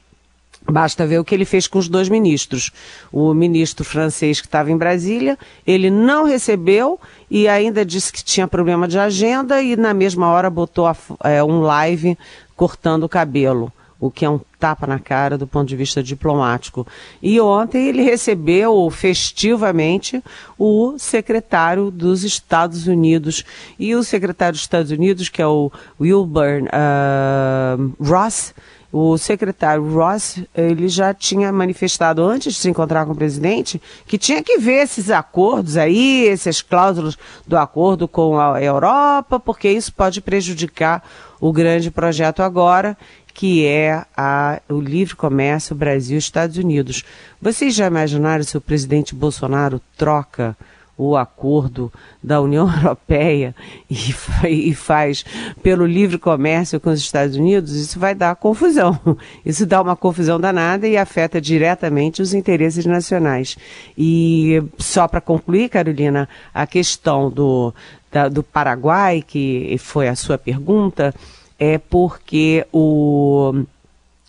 Basta 0.70 1.08
ver 1.08 1.20
o 1.20 1.24
que 1.24 1.34
ele 1.34 1.44
fez 1.44 1.68
com 1.68 1.80
os 1.80 1.90
dois 1.90 2.08
ministros. 2.08 2.72
O 3.12 3.34
ministro 3.34 3.84
francês 3.84 4.40
que 4.40 4.48
estava 4.48 4.72
em 4.72 4.78
Brasília, 4.78 5.38
ele 5.66 5.90
não 5.90 6.24
recebeu 6.24 7.00
e 7.30 7.48
ainda 7.48 7.84
disse 7.84 8.12
que 8.14 8.24
tinha 8.24 8.48
problema 8.48 8.88
de 8.88 9.00
agenda 9.00 9.62
e 9.62 9.76
na 9.76 9.94
mesma 9.94 10.30
hora 10.30 10.50
botou 10.50 10.88
a, 10.88 10.96
é, 11.24 11.44
um 11.44 11.62
live 11.62 12.18
cortando 12.56 13.06
o 13.06 13.10
cabelo, 13.10 13.74
o 14.02 14.10
que 14.10 14.26
é 14.26 14.30
um 14.30 14.40
tapa 14.60 14.88
na 14.88 14.98
cara 14.98 15.38
do 15.38 15.46
ponto 15.46 15.70
de 15.70 15.76
vista 15.76 16.02
diplomático. 16.02 16.88
E 17.22 17.40
ontem 17.40 17.88
ele 17.88 18.02
recebeu 18.02 18.90
festivamente 18.90 20.22
o 20.58 20.96
secretário 20.98 21.92
dos 21.92 22.24
Estados 22.24 22.88
Unidos. 22.88 23.46
E 23.78 23.96
o 23.96 24.04
secretário 24.04 24.54
dos 24.54 24.62
Estados 24.62 24.90
Unidos, 24.90 25.30
que 25.30 25.42
é 25.42 25.46
o 25.46 25.72
Wilbur 26.00 26.64
uh, 26.64 27.94
Ross, 28.04 28.56
o 28.92 29.18
secretário 29.18 29.94
Ross, 29.94 30.44
ele 30.54 30.90
já 30.90 31.14
tinha 31.14 31.52
manifestado 31.52 32.24
antes 32.24 32.56
de 32.56 32.60
se 32.60 32.70
encontrar 32.70 33.06
com 33.06 33.14
o 33.14 33.16
presidente 33.16 33.82
que 34.06 34.18
tinha 34.18 34.44
que 34.44 34.58
ver 34.58 34.84
esses 34.84 35.10
acordos 35.10 35.78
aí, 35.78 36.28
essas 36.28 36.62
cláusulas 36.62 37.18
do 37.48 37.58
acordo 37.58 38.08
com 38.08 38.38
a 38.38 38.62
Europa, 38.62 39.40
porque 39.40 39.70
isso 39.70 39.94
pode 39.94 40.20
prejudicar 40.20 41.04
o 41.42 41.52
grande 41.52 41.90
projeto 41.90 42.44
agora, 42.44 42.96
que 43.34 43.66
é 43.66 44.06
a, 44.16 44.62
o 44.70 44.80
livre 44.80 45.16
comércio 45.16 45.76
Brasil-Estados 45.76 46.58
Unidos. 46.58 47.04
Vocês 47.42 47.74
já 47.74 47.88
imaginaram 47.88 48.44
se 48.44 48.56
o 48.56 48.62
presidente 48.62 49.16
Bolsonaro 49.16 49.82
troca 49.98 50.56
o 51.04 51.18
acordo 51.18 51.92
da 52.22 52.40
União 52.40 52.70
Europeia 52.72 53.56
e, 53.90 54.14
e, 54.48 54.76
faz 54.76 55.26
pelo 55.64 55.86
livre 55.86 56.20
comércio 56.20 56.80
com 56.80 56.92
os 56.92 57.00
Estados 57.00 57.36
Unidos, 57.36 57.74
isso 57.74 58.00
vai 58.00 58.14
dar 58.14 58.36
confusão. 58.36 59.00
Isso 59.46 59.66
dá 59.66 59.82
uma 59.82 59.96
confusão 59.96 60.40
danada 60.40 60.88
e 60.88 60.96
afeta 60.96 61.42
diretamente 61.42 62.22
os 62.22 62.34
interesses 62.34 62.86
nacionais. 62.86 63.58
E 63.98 64.62
só 64.78 65.08
para 65.08 65.20
concluir, 65.20 65.70
Carolina, 65.70 66.30
a 66.54 66.68
questão 66.68 67.30
do, 67.30 67.74
da, 68.12 68.30
do 68.30 68.44
Paraguai, 68.44 69.24
que 69.26 69.76
foi 69.80 70.08
a 70.08 70.16
sua 70.16 70.38
pergunta, 70.38 71.14
é 71.58 71.78
porque 71.78 72.66
o 72.72 73.64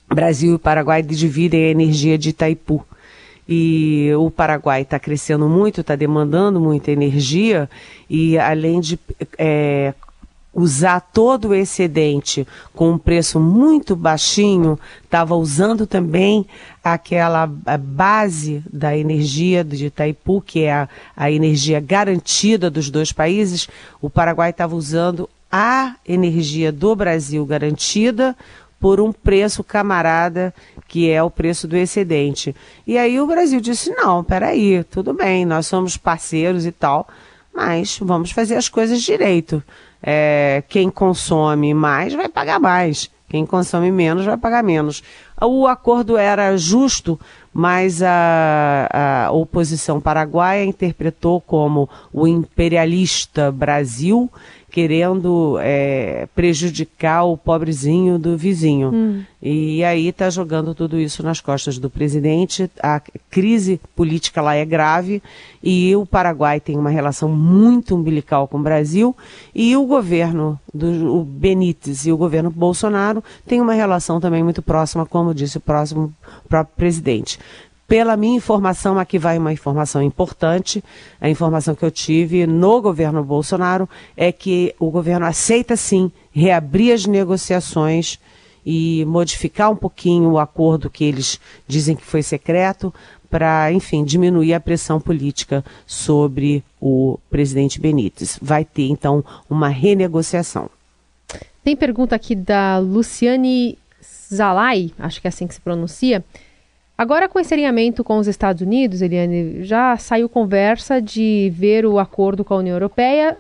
Brasil 0.09 0.53
e 0.53 0.55
o 0.55 0.59
Paraguai 0.59 1.03
dividem 1.03 1.65
a 1.65 1.71
energia 1.71 2.17
de 2.17 2.31
Itaipu 2.31 2.85
e 3.49 4.11
o 4.19 4.31
Paraguai 4.31 4.83
está 4.83 4.99
crescendo 4.99 5.49
muito, 5.49 5.81
está 5.81 5.97
demandando 5.97 6.61
muita 6.61 6.91
energia 6.91 7.69
e 8.09 8.39
além 8.39 8.81
de 8.81 8.99
é, 9.37 9.95
usar 10.55 11.01
todo 11.01 11.49
o 11.49 11.55
excedente 11.55 12.47
com 12.75 12.93
um 12.93 12.99
preço 12.99 13.41
muito 13.41 13.97
baixinho, 13.97 14.79
estava 15.03 15.35
usando 15.35 15.87
também 15.87 16.47
aquela 16.85 17.47
base 17.47 18.63
da 18.71 18.97
energia 18.97 19.65
de 19.65 19.87
Itaipu, 19.87 20.43
que 20.43 20.65
é 20.65 20.73
a, 20.73 20.89
a 21.17 21.31
energia 21.31 21.81
garantida 21.81 22.71
dos 22.71 22.91
dois 22.91 23.13
países. 23.13 23.69
O 24.01 24.11
Paraguai 24.11 24.51
estava 24.51 24.77
usando 24.77 25.29
a 25.51 25.97
energia 26.07 26.73
do 26.73 26.95
Brasil 26.97 27.45
garantida 27.45 28.37
por 28.83 29.01
um 29.01 29.13
preço 29.13 29.63
camarada, 29.63 30.53
que 30.89 31.09
é 31.09 31.23
o 31.23 31.31
preço 31.31 31.69
do 31.69 31.77
excedente. 31.77 32.53
E 32.85 32.99
aí 32.99 33.21
o 33.21 33.27
Brasil 33.29 33.61
disse: 33.61 33.91
não, 33.91 34.25
peraí, 34.25 34.83
tudo 34.83 35.15
bem, 35.15 35.47
nós 35.47 35.69
somos 35.69 35.97
parceiros 35.97 36.67
e 36.67 36.73
tal, 36.73 37.07
mas 37.55 38.01
vamos 38.03 38.33
fazer 38.33 38.57
as 38.57 38.69
coisas 38.69 39.01
direito. 39.01 39.63
É, 40.03 40.65
quem 40.69 40.91
consome 40.91 41.73
mais 41.73 42.13
vai 42.13 42.29
pagar 42.29 42.59
mais, 42.59 43.09
quem 43.29 43.47
consome 43.47 43.93
menos 43.93 44.27
vai 44.27 44.37
pagar 44.37 44.65
menos. 44.65 45.01
O 45.41 45.69
acordo 45.69 46.17
era 46.17 46.57
justo, 46.57 47.19
mas 47.55 48.03
a, 48.03 49.27
a 49.27 49.31
oposição 49.31 50.01
paraguaia 50.01 50.65
interpretou 50.65 51.41
como 51.41 51.89
o 52.13 52.27
imperialista 52.27 53.53
Brasil 53.53 54.29
querendo 54.73 55.59
é, 55.61 56.27
prejudicar 56.35 57.25
o 57.25 57.37
pobrezinho 57.37 58.19
do 58.19 58.39
vizinho. 58.39 58.91
Hum. 58.91 59.23
E 59.41 59.85
aí 59.85 60.09
está 60.09 60.31
jogando 60.31 60.75
tudo 60.75 60.99
isso 60.99 61.23
nas 61.23 61.43
costas 61.43 61.77
do 61.79 61.91
presidente. 61.91 62.71
A 62.83 62.99
crise 63.31 63.79
política 63.95 64.41
lá 64.41 64.55
é 64.55 64.65
grave 64.65 65.23
e 65.63 65.95
o 65.95 66.07
Paraguai 66.07 66.59
tem 66.59 66.79
uma 66.79 66.89
relação 66.89 67.29
muito 67.29 67.95
umbilical 67.95 68.49
com 68.49 68.59
o 68.59 68.63
Brasil 68.63 69.15
e 69.55 69.77
o 69.77 69.85
governo 69.85 70.59
do 70.73 71.17
o 71.17 71.23
Benítez 71.23 72.07
e 72.07 72.13
o 72.13 72.17
governo 72.17 72.51
Bolsonaro 72.51 73.23
têm 73.47 73.61
uma 73.61 73.75
relação 73.75 74.21
também 74.21 74.43
muito 74.43 74.63
próxima, 74.63 75.05
como 75.05 75.35
disse 75.35 75.59
o 75.59 75.61
próximo 75.61 76.15
próprio 76.49 76.75
presidente. 76.77 77.39
Pela 77.87 78.17
minha 78.17 78.37
informação, 78.37 78.99
aqui 78.99 79.19
vai 79.19 79.37
uma 79.37 79.53
informação 79.53 80.03
importante. 80.03 80.83
A 81.21 81.29
informação 81.29 81.75
que 81.75 81.85
eu 81.85 81.91
tive 81.91 82.47
no 82.47 82.81
governo 82.81 83.23
Bolsonaro 83.23 83.89
é 84.17 84.33
que 84.33 84.75
o 84.79 84.91
governo 84.91 85.27
aceita 85.27 85.77
sim 85.77 86.11
reabrir 86.33 86.95
as 86.95 87.07
negociações 87.07 88.19
e 88.65 89.05
modificar 89.05 89.71
um 89.71 89.77
pouquinho 89.77 90.31
o 90.31 90.39
acordo 90.39 90.89
que 90.89 91.05
eles 91.05 91.39
dizem 91.67 91.97
que 91.97 92.05
foi 92.05 92.23
secreto 92.23 92.95
para, 93.29 93.73
enfim, 93.73 94.05
diminuir 94.05 94.53
a 94.53 94.61
pressão 94.61 95.01
política 95.01 95.65
sobre 95.87 96.63
o 96.81 97.19
presidente 97.31 97.81
Benítez. 97.81 98.39
Vai 98.41 98.65
ter, 98.65 98.89
então, 98.89 99.25
uma 99.49 99.69
renegociação. 99.69 100.71
Tem 101.65 101.75
pergunta 101.75 102.15
aqui 102.15 102.35
da 102.35 102.79
Luciane 102.79 103.79
Zalai, 104.03 104.91
acho 104.99 105.21
que 105.21 105.27
é 105.27 105.31
assim 105.31 105.47
que 105.47 105.55
se 105.55 105.61
pronuncia. 105.61 106.25
Agora, 106.97 107.29
com 107.29 107.41
esse 107.41 107.53
alinhamento 107.53 108.05
com 108.05 108.19
os 108.19 108.29
Estados 108.29 108.63
Unidos, 108.63 109.03
Eliane, 109.03 109.65
já 109.65 109.97
saiu 109.97 110.29
conversa 110.29 111.01
de 111.01 111.51
ver 111.55 111.85
o 111.87 111.99
acordo 111.99 112.45
com 112.45 112.55
a 112.55 112.59
União 112.59 112.75
Europeia 112.75 113.37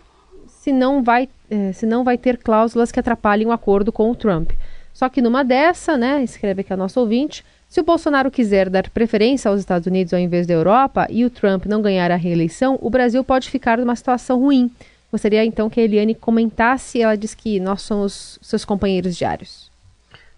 se 0.46 0.72
não 0.72 1.02
vai, 1.02 1.28
eh, 1.50 1.72
se 1.72 1.84
não 1.84 2.04
vai 2.04 2.16
ter 2.16 2.38
cláusulas 2.38 2.92
que 2.92 3.00
atrapalhem 3.00 3.48
o 3.48 3.52
acordo 3.52 3.90
com 3.90 4.08
o 4.08 4.14
Trump. 4.14 4.52
Só 4.92 5.08
que 5.08 5.20
numa 5.20 5.42
dessa, 5.42 5.96
né, 5.96 6.22
escreve 6.22 6.60
aqui 6.60 6.72
a 6.72 6.76
nosso 6.76 7.00
ouvinte, 7.00 7.44
se 7.68 7.80
o 7.80 7.84
Bolsonaro 7.84 8.30
quiser 8.30 8.70
dar 8.70 8.88
preferência 8.90 9.50
aos 9.50 9.58
Estados 9.58 9.86
Unidos 9.86 10.12
ao 10.12 10.20
invés 10.20 10.46
da 10.46 10.54
Europa 10.54 11.06
e 11.10 11.24
o 11.24 11.30
Trump 11.30 11.66
não 11.66 11.82
ganhar 11.82 12.10
a 12.12 12.16
reeleição, 12.16 12.78
o 12.80 12.88
Brasil 12.88 13.24
pode 13.24 13.50
ficar 13.50 13.78
numa 13.78 13.96
situação 13.96 14.38
ruim. 14.38 14.70
Gostaria 15.10 15.44
então 15.44 15.68
que 15.68 15.80
a 15.80 15.82
Eliane 15.82 16.14
comentasse. 16.14 17.02
Ela 17.02 17.16
diz 17.16 17.34
que 17.34 17.58
nós 17.58 17.82
somos 17.82 18.38
seus 18.40 18.64
companheiros 18.64 19.16
diários. 19.16 19.61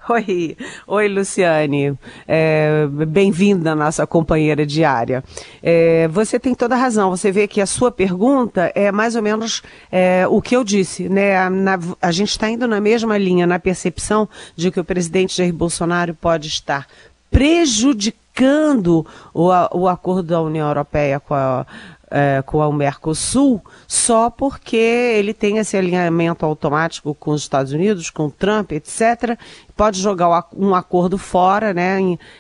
Oi, 0.08 0.56
oi 0.87 1.08
Luciane, 1.08 1.99
é, 2.28 2.87
bem-vinda 3.08 3.75
nossa 3.75 4.06
companheira 4.06 4.66
diária. 4.66 5.25
É, 5.62 6.08
você 6.08 6.38
tem 6.38 6.54
toda 6.54 6.75
a 6.75 6.78
razão, 6.78 7.11
você 7.11 7.32
vê 7.32 7.49
que 7.49 7.61
a 7.61 7.66
sua 7.66 7.90
pergunta 7.90 8.70
é 8.75 8.92
mais 8.92 9.16
ou 9.16 9.23
menos 9.23 9.62
é, 9.90 10.26
o 10.28 10.42
que 10.42 10.54
eu 10.54 10.62
disse, 10.62 11.08
né? 11.08 11.49
Na, 11.49 11.78
a 12.02 12.12
gente 12.12 12.30
está 12.30 12.50
indo 12.50 12.68
na 12.68 12.80
mesma 12.82 13.16
linha, 13.16 13.46
na 13.46 13.58
percepção 13.58 14.28
de 14.54 14.70
que 14.70 14.78
o 14.78 14.84
presidente 14.84 15.37
Jair 15.37 15.54
Bolsonaro 15.54 16.14
pode 16.14 16.49
estar 16.49 16.87
prejudicando 17.34 19.04
o, 19.34 19.48
o 19.72 19.88
acordo 19.88 20.22
da 20.22 20.40
União 20.40 20.68
Europeia 20.68 21.18
com 21.18 21.34
a 21.34 21.66
é, 22.10 22.42
com 22.42 22.58
o 22.58 22.72
Mercosul 22.72 23.60
só 23.88 24.30
porque 24.30 24.76
ele 24.76 25.34
tem 25.34 25.58
esse 25.58 25.76
alinhamento 25.76 26.46
automático 26.46 27.12
com 27.12 27.32
os 27.32 27.42
Estados 27.42 27.72
Unidos, 27.72 28.08
com 28.08 28.30
Trump, 28.30 28.70
etc. 28.70 29.37
Pode 29.76 30.00
jogar 30.00 30.46
um 30.56 30.76
acordo 30.76 31.18
fora, 31.18 31.74
né, 31.74 31.98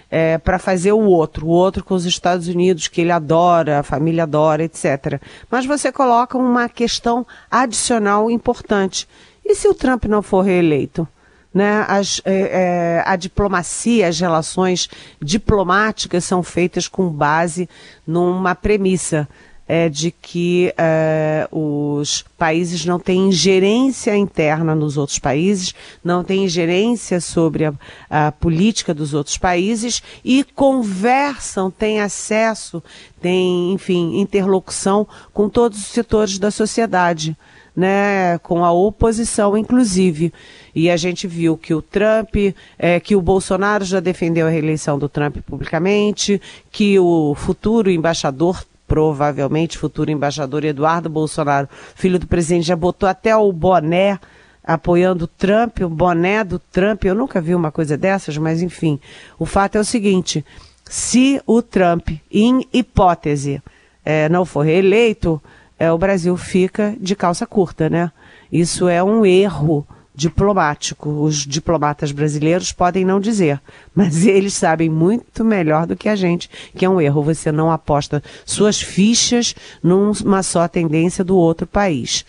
é, 0.08 0.38
para 0.38 0.60
fazer 0.60 0.92
o 0.92 1.00
outro, 1.00 1.46
o 1.46 1.50
outro 1.50 1.82
com 1.82 1.94
os 1.94 2.06
Estados 2.06 2.46
Unidos 2.46 2.86
que 2.86 3.00
ele 3.00 3.10
adora, 3.10 3.80
a 3.80 3.82
família 3.82 4.22
adora, 4.22 4.62
etc. 4.62 5.20
Mas 5.50 5.66
você 5.66 5.90
coloca 5.90 6.38
uma 6.38 6.68
questão 6.68 7.26
adicional 7.50 8.30
importante. 8.30 9.08
E 9.44 9.56
se 9.56 9.66
o 9.66 9.74
Trump 9.74 10.04
não 10.04 10.22
for 10.22 10.42
reeleito? 10.42 11.08
Né, 11.54 11.84
as, 11.86 12.20
é, 12.24 13.00
a 13.06 13.14
diplomacia, 13.14 14.08
as 14.08 14.18
relações 14.18 14.88
diplomáticas 15.22 16.24
são 16.24 16.42
feitas 16.42 16.88
com 16.88 17.08
base 17.08 17.68
numa 18.04 18.56
premissa 18.56 19.28
é 19.66 19.88
de 19.88 20.10
que 20.10 20.72
é, 20.76 21.48
os 21.50 22.24
países 22.36 22.84
não 22.84 22.98
têm 22.98 23.28
ingerência 23.28 24.14
interna 24.14 24.74
nos 24.74 24.98
outros 24.98 25.18
países, 25.18 25.74
não 26.02 26.22
têm 26.22 26.44
ingerência 26.44 27.20
sobre 27.20 27.64
a, 27.64 27.74
a, 28.10 28.32
política 28.32 28.92
dos 28.92 29.14
outros 29.14 29.38
países 29.38 30.02
e 30.24 30.44
conversam, 30.44 31.70
têm 31.70 32.00
acesso, 32.00 32.82
têm, 33.20 33.72
enfim, 33.72 34.20
interlocução 34.20 35.06
com 35.32 35.48
todos 35.48 35.78
os 35.78 35.86
setores 35.86 36.38
da 36.38 36.50
sociedade. 36.50 37.36
Né, 37.76 38.38
com 38.38 38.64
a 38.64 38.70
oposição, 38.70 39.58
inclusive. 39.58 40.32
E 40.72 40.88
a 40.88 40.96
gente 40.96 41.26
viu 41.26 41.58
que 41.58 41.74
o 41.74 41.82
Trump, 41.82 42.36
é, 42.78 43.00
que 43.00 43.16
o 43.16 43.20
Bolsonaro 43.20 43.84
já 43.84 43.98
defendeu 43.98 44.46
a 44.46 44.50
reeleição 44.50 44.96
do 44.96 45.08
Trump 45.08 45.38
publicamente, 45.44 46.40
que 46.70 46.96
o 47.00 47.34
futuro 47.34 47.90
embaixador 47.90 48.64
provavelmente 48.86 49.78
futuro 49.78 50.10
embaixador 50.10 50.64
Eduardo 50.64 51.08
Bolsonaro, 51.08 51.68
filho 51.94 52.18
do 52.18 52.26
presidente, 52.26 52.66
já 52.66 52.76
botou 52.76 53.08
até 53.08 53.36
o 53.36 53.52
boné 53.52 54.18
apoiando 54.62 55.24
o 55.24 55.28
Trump, 55.28 55.80
o 55.80 55.88
boné 55.88 56.42
do 56.42 56.58
Trump. 56.58 57.04
Eu 57.04 57.14
nunca 57.14 57.40
vi 57.40 57.54
uma 57.54 57.70
coisa 57.70 57.96
dessas, 57.96 58.36
mas 58.38 58.62
enfim. 58.62 58.98
O 59.38 59.44
fato 59.44 59.76
é 59.76 59.80
o 59.80 59.84
seguinte: 59.84 60.44
se 60.84 61.40
o 61.46 61.60
Trump, 61.60 62.10
em 62.30 62.66
hipótese, 62.72 63.62
é, 64.04 64.28
não 64.28 64.44
for 64.44 64.64
reeleito, 64.64 65.40
é, 65.78 65.90
o 65.90 65.98
Brasil 65.98 66.36
fica 66.36 66.94
de 67.00 67.14
calça 67.16 67.46
curta, 67.46 67.90
né? 67.90 68.10
Isso 68.50 68.88
é 68.88 69.02
um 69.02 69.26
erro 69.26 69.86
diplomático. 70.14 71.10
Os 71.10 71.38
diplomatas 71.46 72.12
brasileiros 72.12 72.72
podem 72.72 73.04
não 73.04 73.18
dizer, 73.18 73.60
mas 73.94 74.24
eles 74.26 74.54
sabem 74.54 74.88
muito 74.88 75.44
melhor 75.44 75.86
do 75.86 75.96
que 75.96 76.08
a 76.08 76.16
gente 76.16 76.48
que 76.76 76.84
é 76.84 76.88
um 76.88 77.00
erro. 77.00 77.22
Você 77.22 77.50
não 77.50 77.70
aposta 77.70 78.22
suas 78.44 78.80
fichas 78.80 79.54
numa 79.82 80.42
só 80.42 80.68
tendência 80.68 81.24
do 81.24 81.36
outro 81.36 81.66
país. 81.66 82.24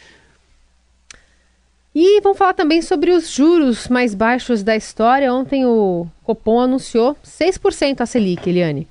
E 1.97 2.19
vamos 2.19 2.37
falar 2.37 2.53
também 2.53 2.81
sobre 2.81 3.11
os 3.11 3.31
juros 3.31 3.87
mais 3.87 4.13
baixos 4.13 4.61
da 4.61 4.75
história. 4.75 5.33
Ontem 5.33 5.65
o 5.65 6.05
Copom 6.23 6.59
anunciou 6.59 7.15
6% 7.23 8.01
a 8.01 8.05
Selic, 8.05 8.49
Eliane. 8.49 8.85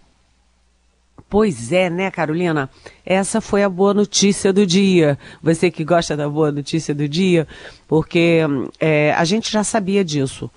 Pois 1.34 1.72
é, 1.72 1.90
né, 1.90 2.12
Carolina? 2.12 2.70
Essa 3.04 3.40
foi 3.40 3.64
a 3.64 3.68
boa 3.68 3.92
notícia 3.92 4.52
do 4.52 4.64
dia. 4.64 5.18
Você 5.42 5.68
que 5.68 5.82
gosta 5.82 6.16
da 6.16 6.28
boa 6.28 6.52
notícia 6.52 6.94
do 6.94 7.08
dia, 7.08 7.48
porque 7.88 8.42
é, 8.78 9.12
a 9.14 9.24
gente 9.24 9.50
já 9.50 9.64
sabia 9.64 10.04
disso. 10.04 10.48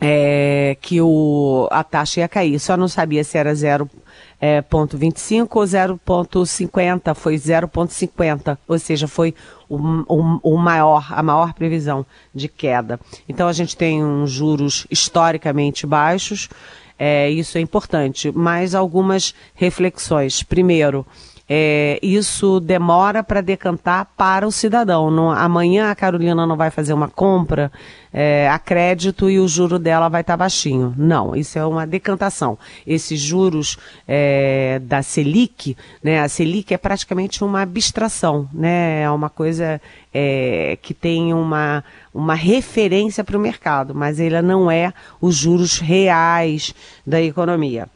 É, 0.00 0.76
que 0.80 1.00
o, 1.00 1.66
a 1.72 1.82
taxa 1.82 2.20
ia 2.20 2.28
cair, 2.28 2.60
só 2.60 2.76
não 2.76 2.86
sabia 2.86 3.24
se 3.24 3.36
era 3.36 3.52
0,25 3.52 3.90
é, 4.40 4.64
ou 5.52 5.64
0,50, 5.64 7.14
foi 7.16 7.34
0,50, 7.34 8.58
ou 8.68 8.78
seja, 8.78 9.08
foi 9.08 9.34
o, 9.68 9.76
o, 9.76 10.40
o, 10.42 10.58
maior, 10.58 11.06
a 11.10 11.22
maior 11.24 11.54
previsão 11.54 12.06
de 12.32 12.46
queda. 12.48 13.00
Então 13.28 13.48
a 13.48 13.52
gente 13.52 13.76
tem 13.76 14.04
uns 14.04 14.30
juros 14.30 14.86
historicamente 14.90 15.86
baixos, 15.86 16.48
é, 17.04 17.28
isso 17.28 17.58
é 17.58 17.60
importante. 17.60 18.30
Mas 18.32 18.76
algumas 18.76 19.34
reflexões. 19.56 20.44
Primeiro, 20.44 21.04
é, 21.54 21.98
isso 22.02 22.60
demora 22.60 23.22
para 23.22 23.42
decantar 23.42 24.06
para 24.16 24.46
o 24.46 24.50
cidadão. 24.50 25.10
Não, 25.10 25.30
amanhã 25.30 25.90
a 25.90 25.94
Carolina 25.94 26.46
não 26.46 26.56
vai 26.56 26.70
fazer 26.70 26.94
uma 26.94 27.08
compra 27.08 27.70
é, 28.10 28.48
a 28.48 28.58
crédito 28.58 29.28
e 29.28 29.38
o 29.38 29.46
juro 29.46 29.78
dela 29.78 30.08
vai 30.08 30.22
estar 30.22 30.32
tá 30.32 30.38
baixinho. 30.38 30.94
Não, 30.96 31.36
isso 31.36 31.58
é 31.58 31.66
uma 31.66 31.86
decantação. 31.86 32.58
Esses 32.86 33.20
juros 33.20 33.76
é, 34.08 34.80
da 34.82 35.02
Selic, 35.02 35.76
né, 36.02 36.22
a 36.22 36.28
Selic 36.28 36.72
é 36.72 36.78
praticamente 36.78 37.44
uma 37.44 37.60
abstração, 37.60 38.48
né, 38.50 39.02
é 39.02 39.10
uma 39.10 39.28
coisa 39.28 39.78
é, 40.12 40.78
que 40.80 40.94
tem 40.94 41.34
uma, 41.34 41.84
uma 42.14 42.34
referência 42.34 43.22
para 43.22 43.36
o 43.36 43.40
mercado, 43.40 43.94
mas 43.94 44.18
ela 44.18 44.40
não 44.40 44.70
é 44.70 44.94
os 45.20 45.36
juros 45.36 45.78
reais 45.78 46.74
da 47.06 47.20
economia. 47.20 47.90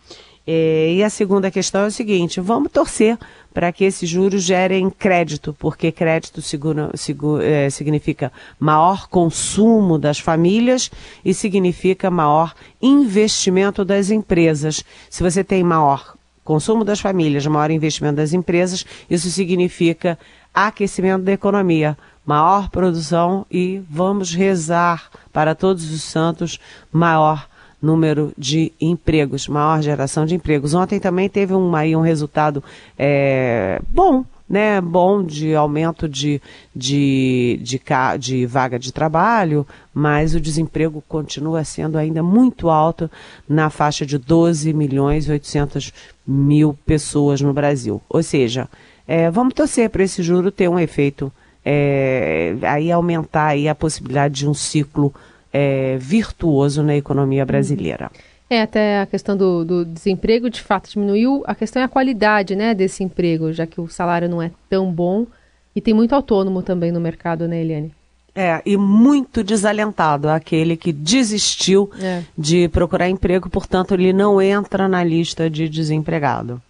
É, 0.47 0.93
e 0.93 1.03
a 1.03 1.11
segunda 1.11 1.51
questão 1.51 1.83
é 1.83 1.87
o 1.89 1.91
seguinte: 1.91 2.41
vamos 2.41 2.71
torcer 2.71 3.19
para 3.57 3.73
que 3.73 3.85
esses 3.85 4.07
juros 4.07 4.43
gerem 4.43 4.91
crédito, 4.91 5.57
porque 5.59 5.91
crédito 5.91 6.43
segura, 6.43 6.91
segura, 6.95 7.43
é, 7.43 7.71
significa 7.71 8.31
maior 8.61 9.09
consumo 9.09 9.99
das 9.99 10.19
famílias 10.19 10.91
e 11.25 11.33
significa 11.33 12.11
maior 12.11 12.53
investimento 12.83 13.83
das 13.83 14.11
empresas. 14.11 14.85
Se 15.09 15.23
você 15.23 15.43
tem 15.43 15.65
maior 15.65 16.17
consumo 16.45 16.85
das 16.85 17.01
famílias, 17.01 17.47
maior 17.47 17.71
investimento 17.71 18.17
das 18.17 18.35
empresas, 18.35 18.85
isso 19.09 19.31
significa 19.31 20.19
aquecimento 20.53 21.23
da 21.23 21.33
economia, 21.33 21.97
maior 22.27 22.69
produção 22.69 23.47
e 23.51 23.81
vamos 23.89 24.35
rezar 24.35 25.09
para 25.33 25.55
todos 25.55 25.91
os 25.91 26.03
santos 26.03 26.61
maior 26.93 27.49
número 27.81 28.33
de 28.37 28.73
empregos, 28.81 29.49
maior 29.49 29.83
geração 29.83 30.25
de 30.25 30.35
empregos. 30.35 30.75
Ontem 30.75 30.99
também 30.99 31.29
teve 31.29 31.55
um, 31.55 31.75
aí 31.75 31.95
um 31.95 32.01
resultado 32.01 32.63
é, 32.99 33.81
bom, 33.89 34.25
né, 34.49 34.81
bom 34.81 35.23
de 35.25 35.55
aumento 35.55 36.09
de, 36.09 36.41
de, 36.75 37.59
de, 37.63 37.81
de, 38.19 38.47
vaga 38.47 38.79
de 38.79 38.93
trabalho, 38.93 39.67
mas 39.93 40.35
o 40.35 40.41
desemprego 40.41 41.03
continua 41.09 41.65
sendo 41.65 41.99
ainda 41.99 42.23
muito 42.23 42.71
alto 42.71 43.11
na 43.49 43.71
faixa 43.71 44.07
de 44.07 44.19
12 44.19 44.73
milhões 44.73 45.27
e 45.27 45.33
800 45.33 45.93
mil 46.27 46.79
pessoas 46.87 47.41
no 47.41 47.53
Brasil. 47.53 48.01
Ou 48.09 48.23
seja, 48.23 48.69
é, 49.07 49.31
vamos 49.31 49.55
torcer 49.55 49.91
para 49.91 50.05
esse 50.05 50.23
juro 50.23 50.51
ter 50.51 50.69
um 50.69 50.79
efeito, 50.79 51.33
é, 51.65 52.55
aí 52.63 52.91
aumentar 52.93 53.47
aí 53.47 53.69
a 53.69 53.75
possibilidade 53.75 54.35
de 54.35 54.49
um 54.49 54.55
ciclo 54.55 55.13
é, 55.53 55.97
virtuoso 55.99 56.83
na 56.83 56.97
economia 56.97 57.45
brasileira. 57.45 58.11
É, 58.49 58.63
até 58.63 59.01
a 59.01 59.07
questão 59.07 59.37
do, 59.37 59.65
do, 59.65 59.85
desemprego 59.85 60.49
de 60.49 60.61
fato 60.61 60.89
diminuiu. 60.89 61.43
A 61.47 61.55
questão 61.55 61.83
é 61.83 61.85
a 61.85 61.89
qualidade 61.89 62.55
né, 62.55 62.75
desse 62.75 63.03
emprego, 63.03 63.53
já 63.53 63.67
que 63.67 63.81
o 63.81 63.89
salário 63.89 64.29
não 64.29 64.41
é 64.41 64.51
tão 64.71 64.93
bom 64.93 65.27
e 65.75 65.81
tem 65.81 65.93
muito 65.93 66.15
autônomo 66.15 66.63
também 66.63 66.93
no 66.93 67.01
mercado, 67.01 67.49
né, 67.49 67.61
Eliane? 67.61 67.93
É, 68.35 68.61
e 68.67 68.77
muito 68.77 69.43
desalentado 69.43 70.29
aquele 70.29 70.77
que 70.77 70.93
desistiu 70.93 71.91
é. 71.99 72.23
de 72.37 72.69
procurar 72.69 73.09
emprego, 73.09 73.49
portanto, 73.49 73.95
ele 73.95 74.13
não 74.13 74.41
entra 74.41 74.87
na 74.87 75.03
lista 75.03 75.49
de 75.49 75.69
desempregado. 75.69 76.63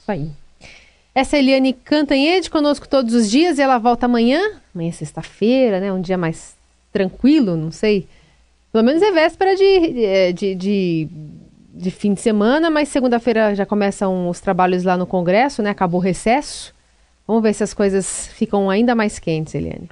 Isso 0.00 0.10
aí. 0.10 0.30
Essa 1.12 1.36
é 1.36 1.40
Eliane 1.40 1.72
Cantanhede 1.72 2.48
conosco 2.48 2.88
todos 2.88 3.12
os 3.12 3.28
dias 3.28 3.58
e 3.58 3.62
ela 3.62 3.76
volta 3.78 4.06
amanhã. 4.06 4.40
Amanhã 4.72 4.88
é 4.88 4.92
sexta-feira, 4.92 5.80
né? 5.80 5.92
Um 5.92 6.00
dia 6.00 6.16
mais 6.16 6.54
tranquilo, 6.92 7.56
não 7.56 7.70
sei. 7.70 8.06
Pelo 8.72 8.84
menos 8.84 9.02
é 9.02 9.10
véspera 9.10 9.56
de, 9.56 10.04
é, 10.04 10.32
de, 10.32 10.54
de, 10.54 11.08
de 11.74 11.90
fim 11.90 12.14
de 12.14 12.20
semana, 12.20 12.70
mas 12.70 12.88
segunda-feira 12.88 13.54
já 13.54 13.66
começam 13.66 14.28
os 14.28 14.40
trabalhos 14.40 14.84
lá 14.84 14.96
no 14.96 15.06
Congresso, 15.06 15.62
né? 15.62 15.70
Acabou 15.70 16.00
o 16.00 16.02
recesso. 16.02 16.74
Vamos 17.26 17.42
ver 17.42 17.54
se 17.54 17.62
as 17.62 17.74
coisas 17.74 18.28
ficam 18.28 18.68
ainda 18.70 18.94
mais 18.94 19.18
quentes, 19.18 19.54
Eliane. 19.54 19.88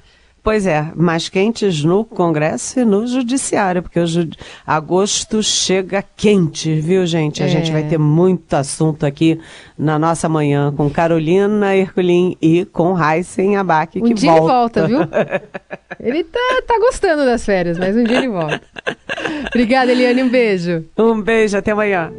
Pois 0.49 0.65
é, 0.65 0.91
mais 0.95 1.29
quentes 1.29 1.83
no 1.83 2.03
Congresso 2.03 2.79
e 2.79 2.83
no 2.83 3.05
Judiciário, 3.05 3.83
porque 3.83 3.99
o 3.99 4.07
jud... 4.07 4.35
agosto 4.65 5.43
chega 5.43 6.03
quente, 6.17 6.73
viu, 6.81 7.05
gente? 7.05 7.43
A 7.43 7.45
é. 7.45 7.49
gente 7.49 7.71
vai 7.71 7.83
ter 7.83 7.99
muito 7.99 8.55
assunto 8.55 9.05
aqui 9.05 9.39
na 9.77 9.99
nossa 9.99 10.27
manhã 10.27 10.73
com 10.75 10.89
Carolina 10.89 11.75
Herculin 11.75 12.35
e 12.41 12.65
com 12.65 12.97
Heisen 12.99 13.57
Abac, 13.57 14.01
um 14.01 14.05
que 14.05 14.15
dia 14.15 14.33
volta. 14.33 14.79
ele 14.79 14.95
volta, 14.95 15.05
viu? 15.05 15.99
ele 16.01 16.23
tá, 16.23 16.63
tá 16.65 16.79
gostando 16.79 17.25
das 17.25 17.45
férias, 17.45 17.77
mas 17.77 17.95
um 17.95 18.03
dia 18.03 18.17
ele 18.17 18.29
volta. 18.29 18.59
Obrigada, 19.53 19.91
Eliane, 19.91 20.23
um 20.23 20.29
beijo. 20.29 20.83
Um 20.97 21.21
beijo, 21.21 21.59
até 21.59 21.73
amanhã. 21.73 22.11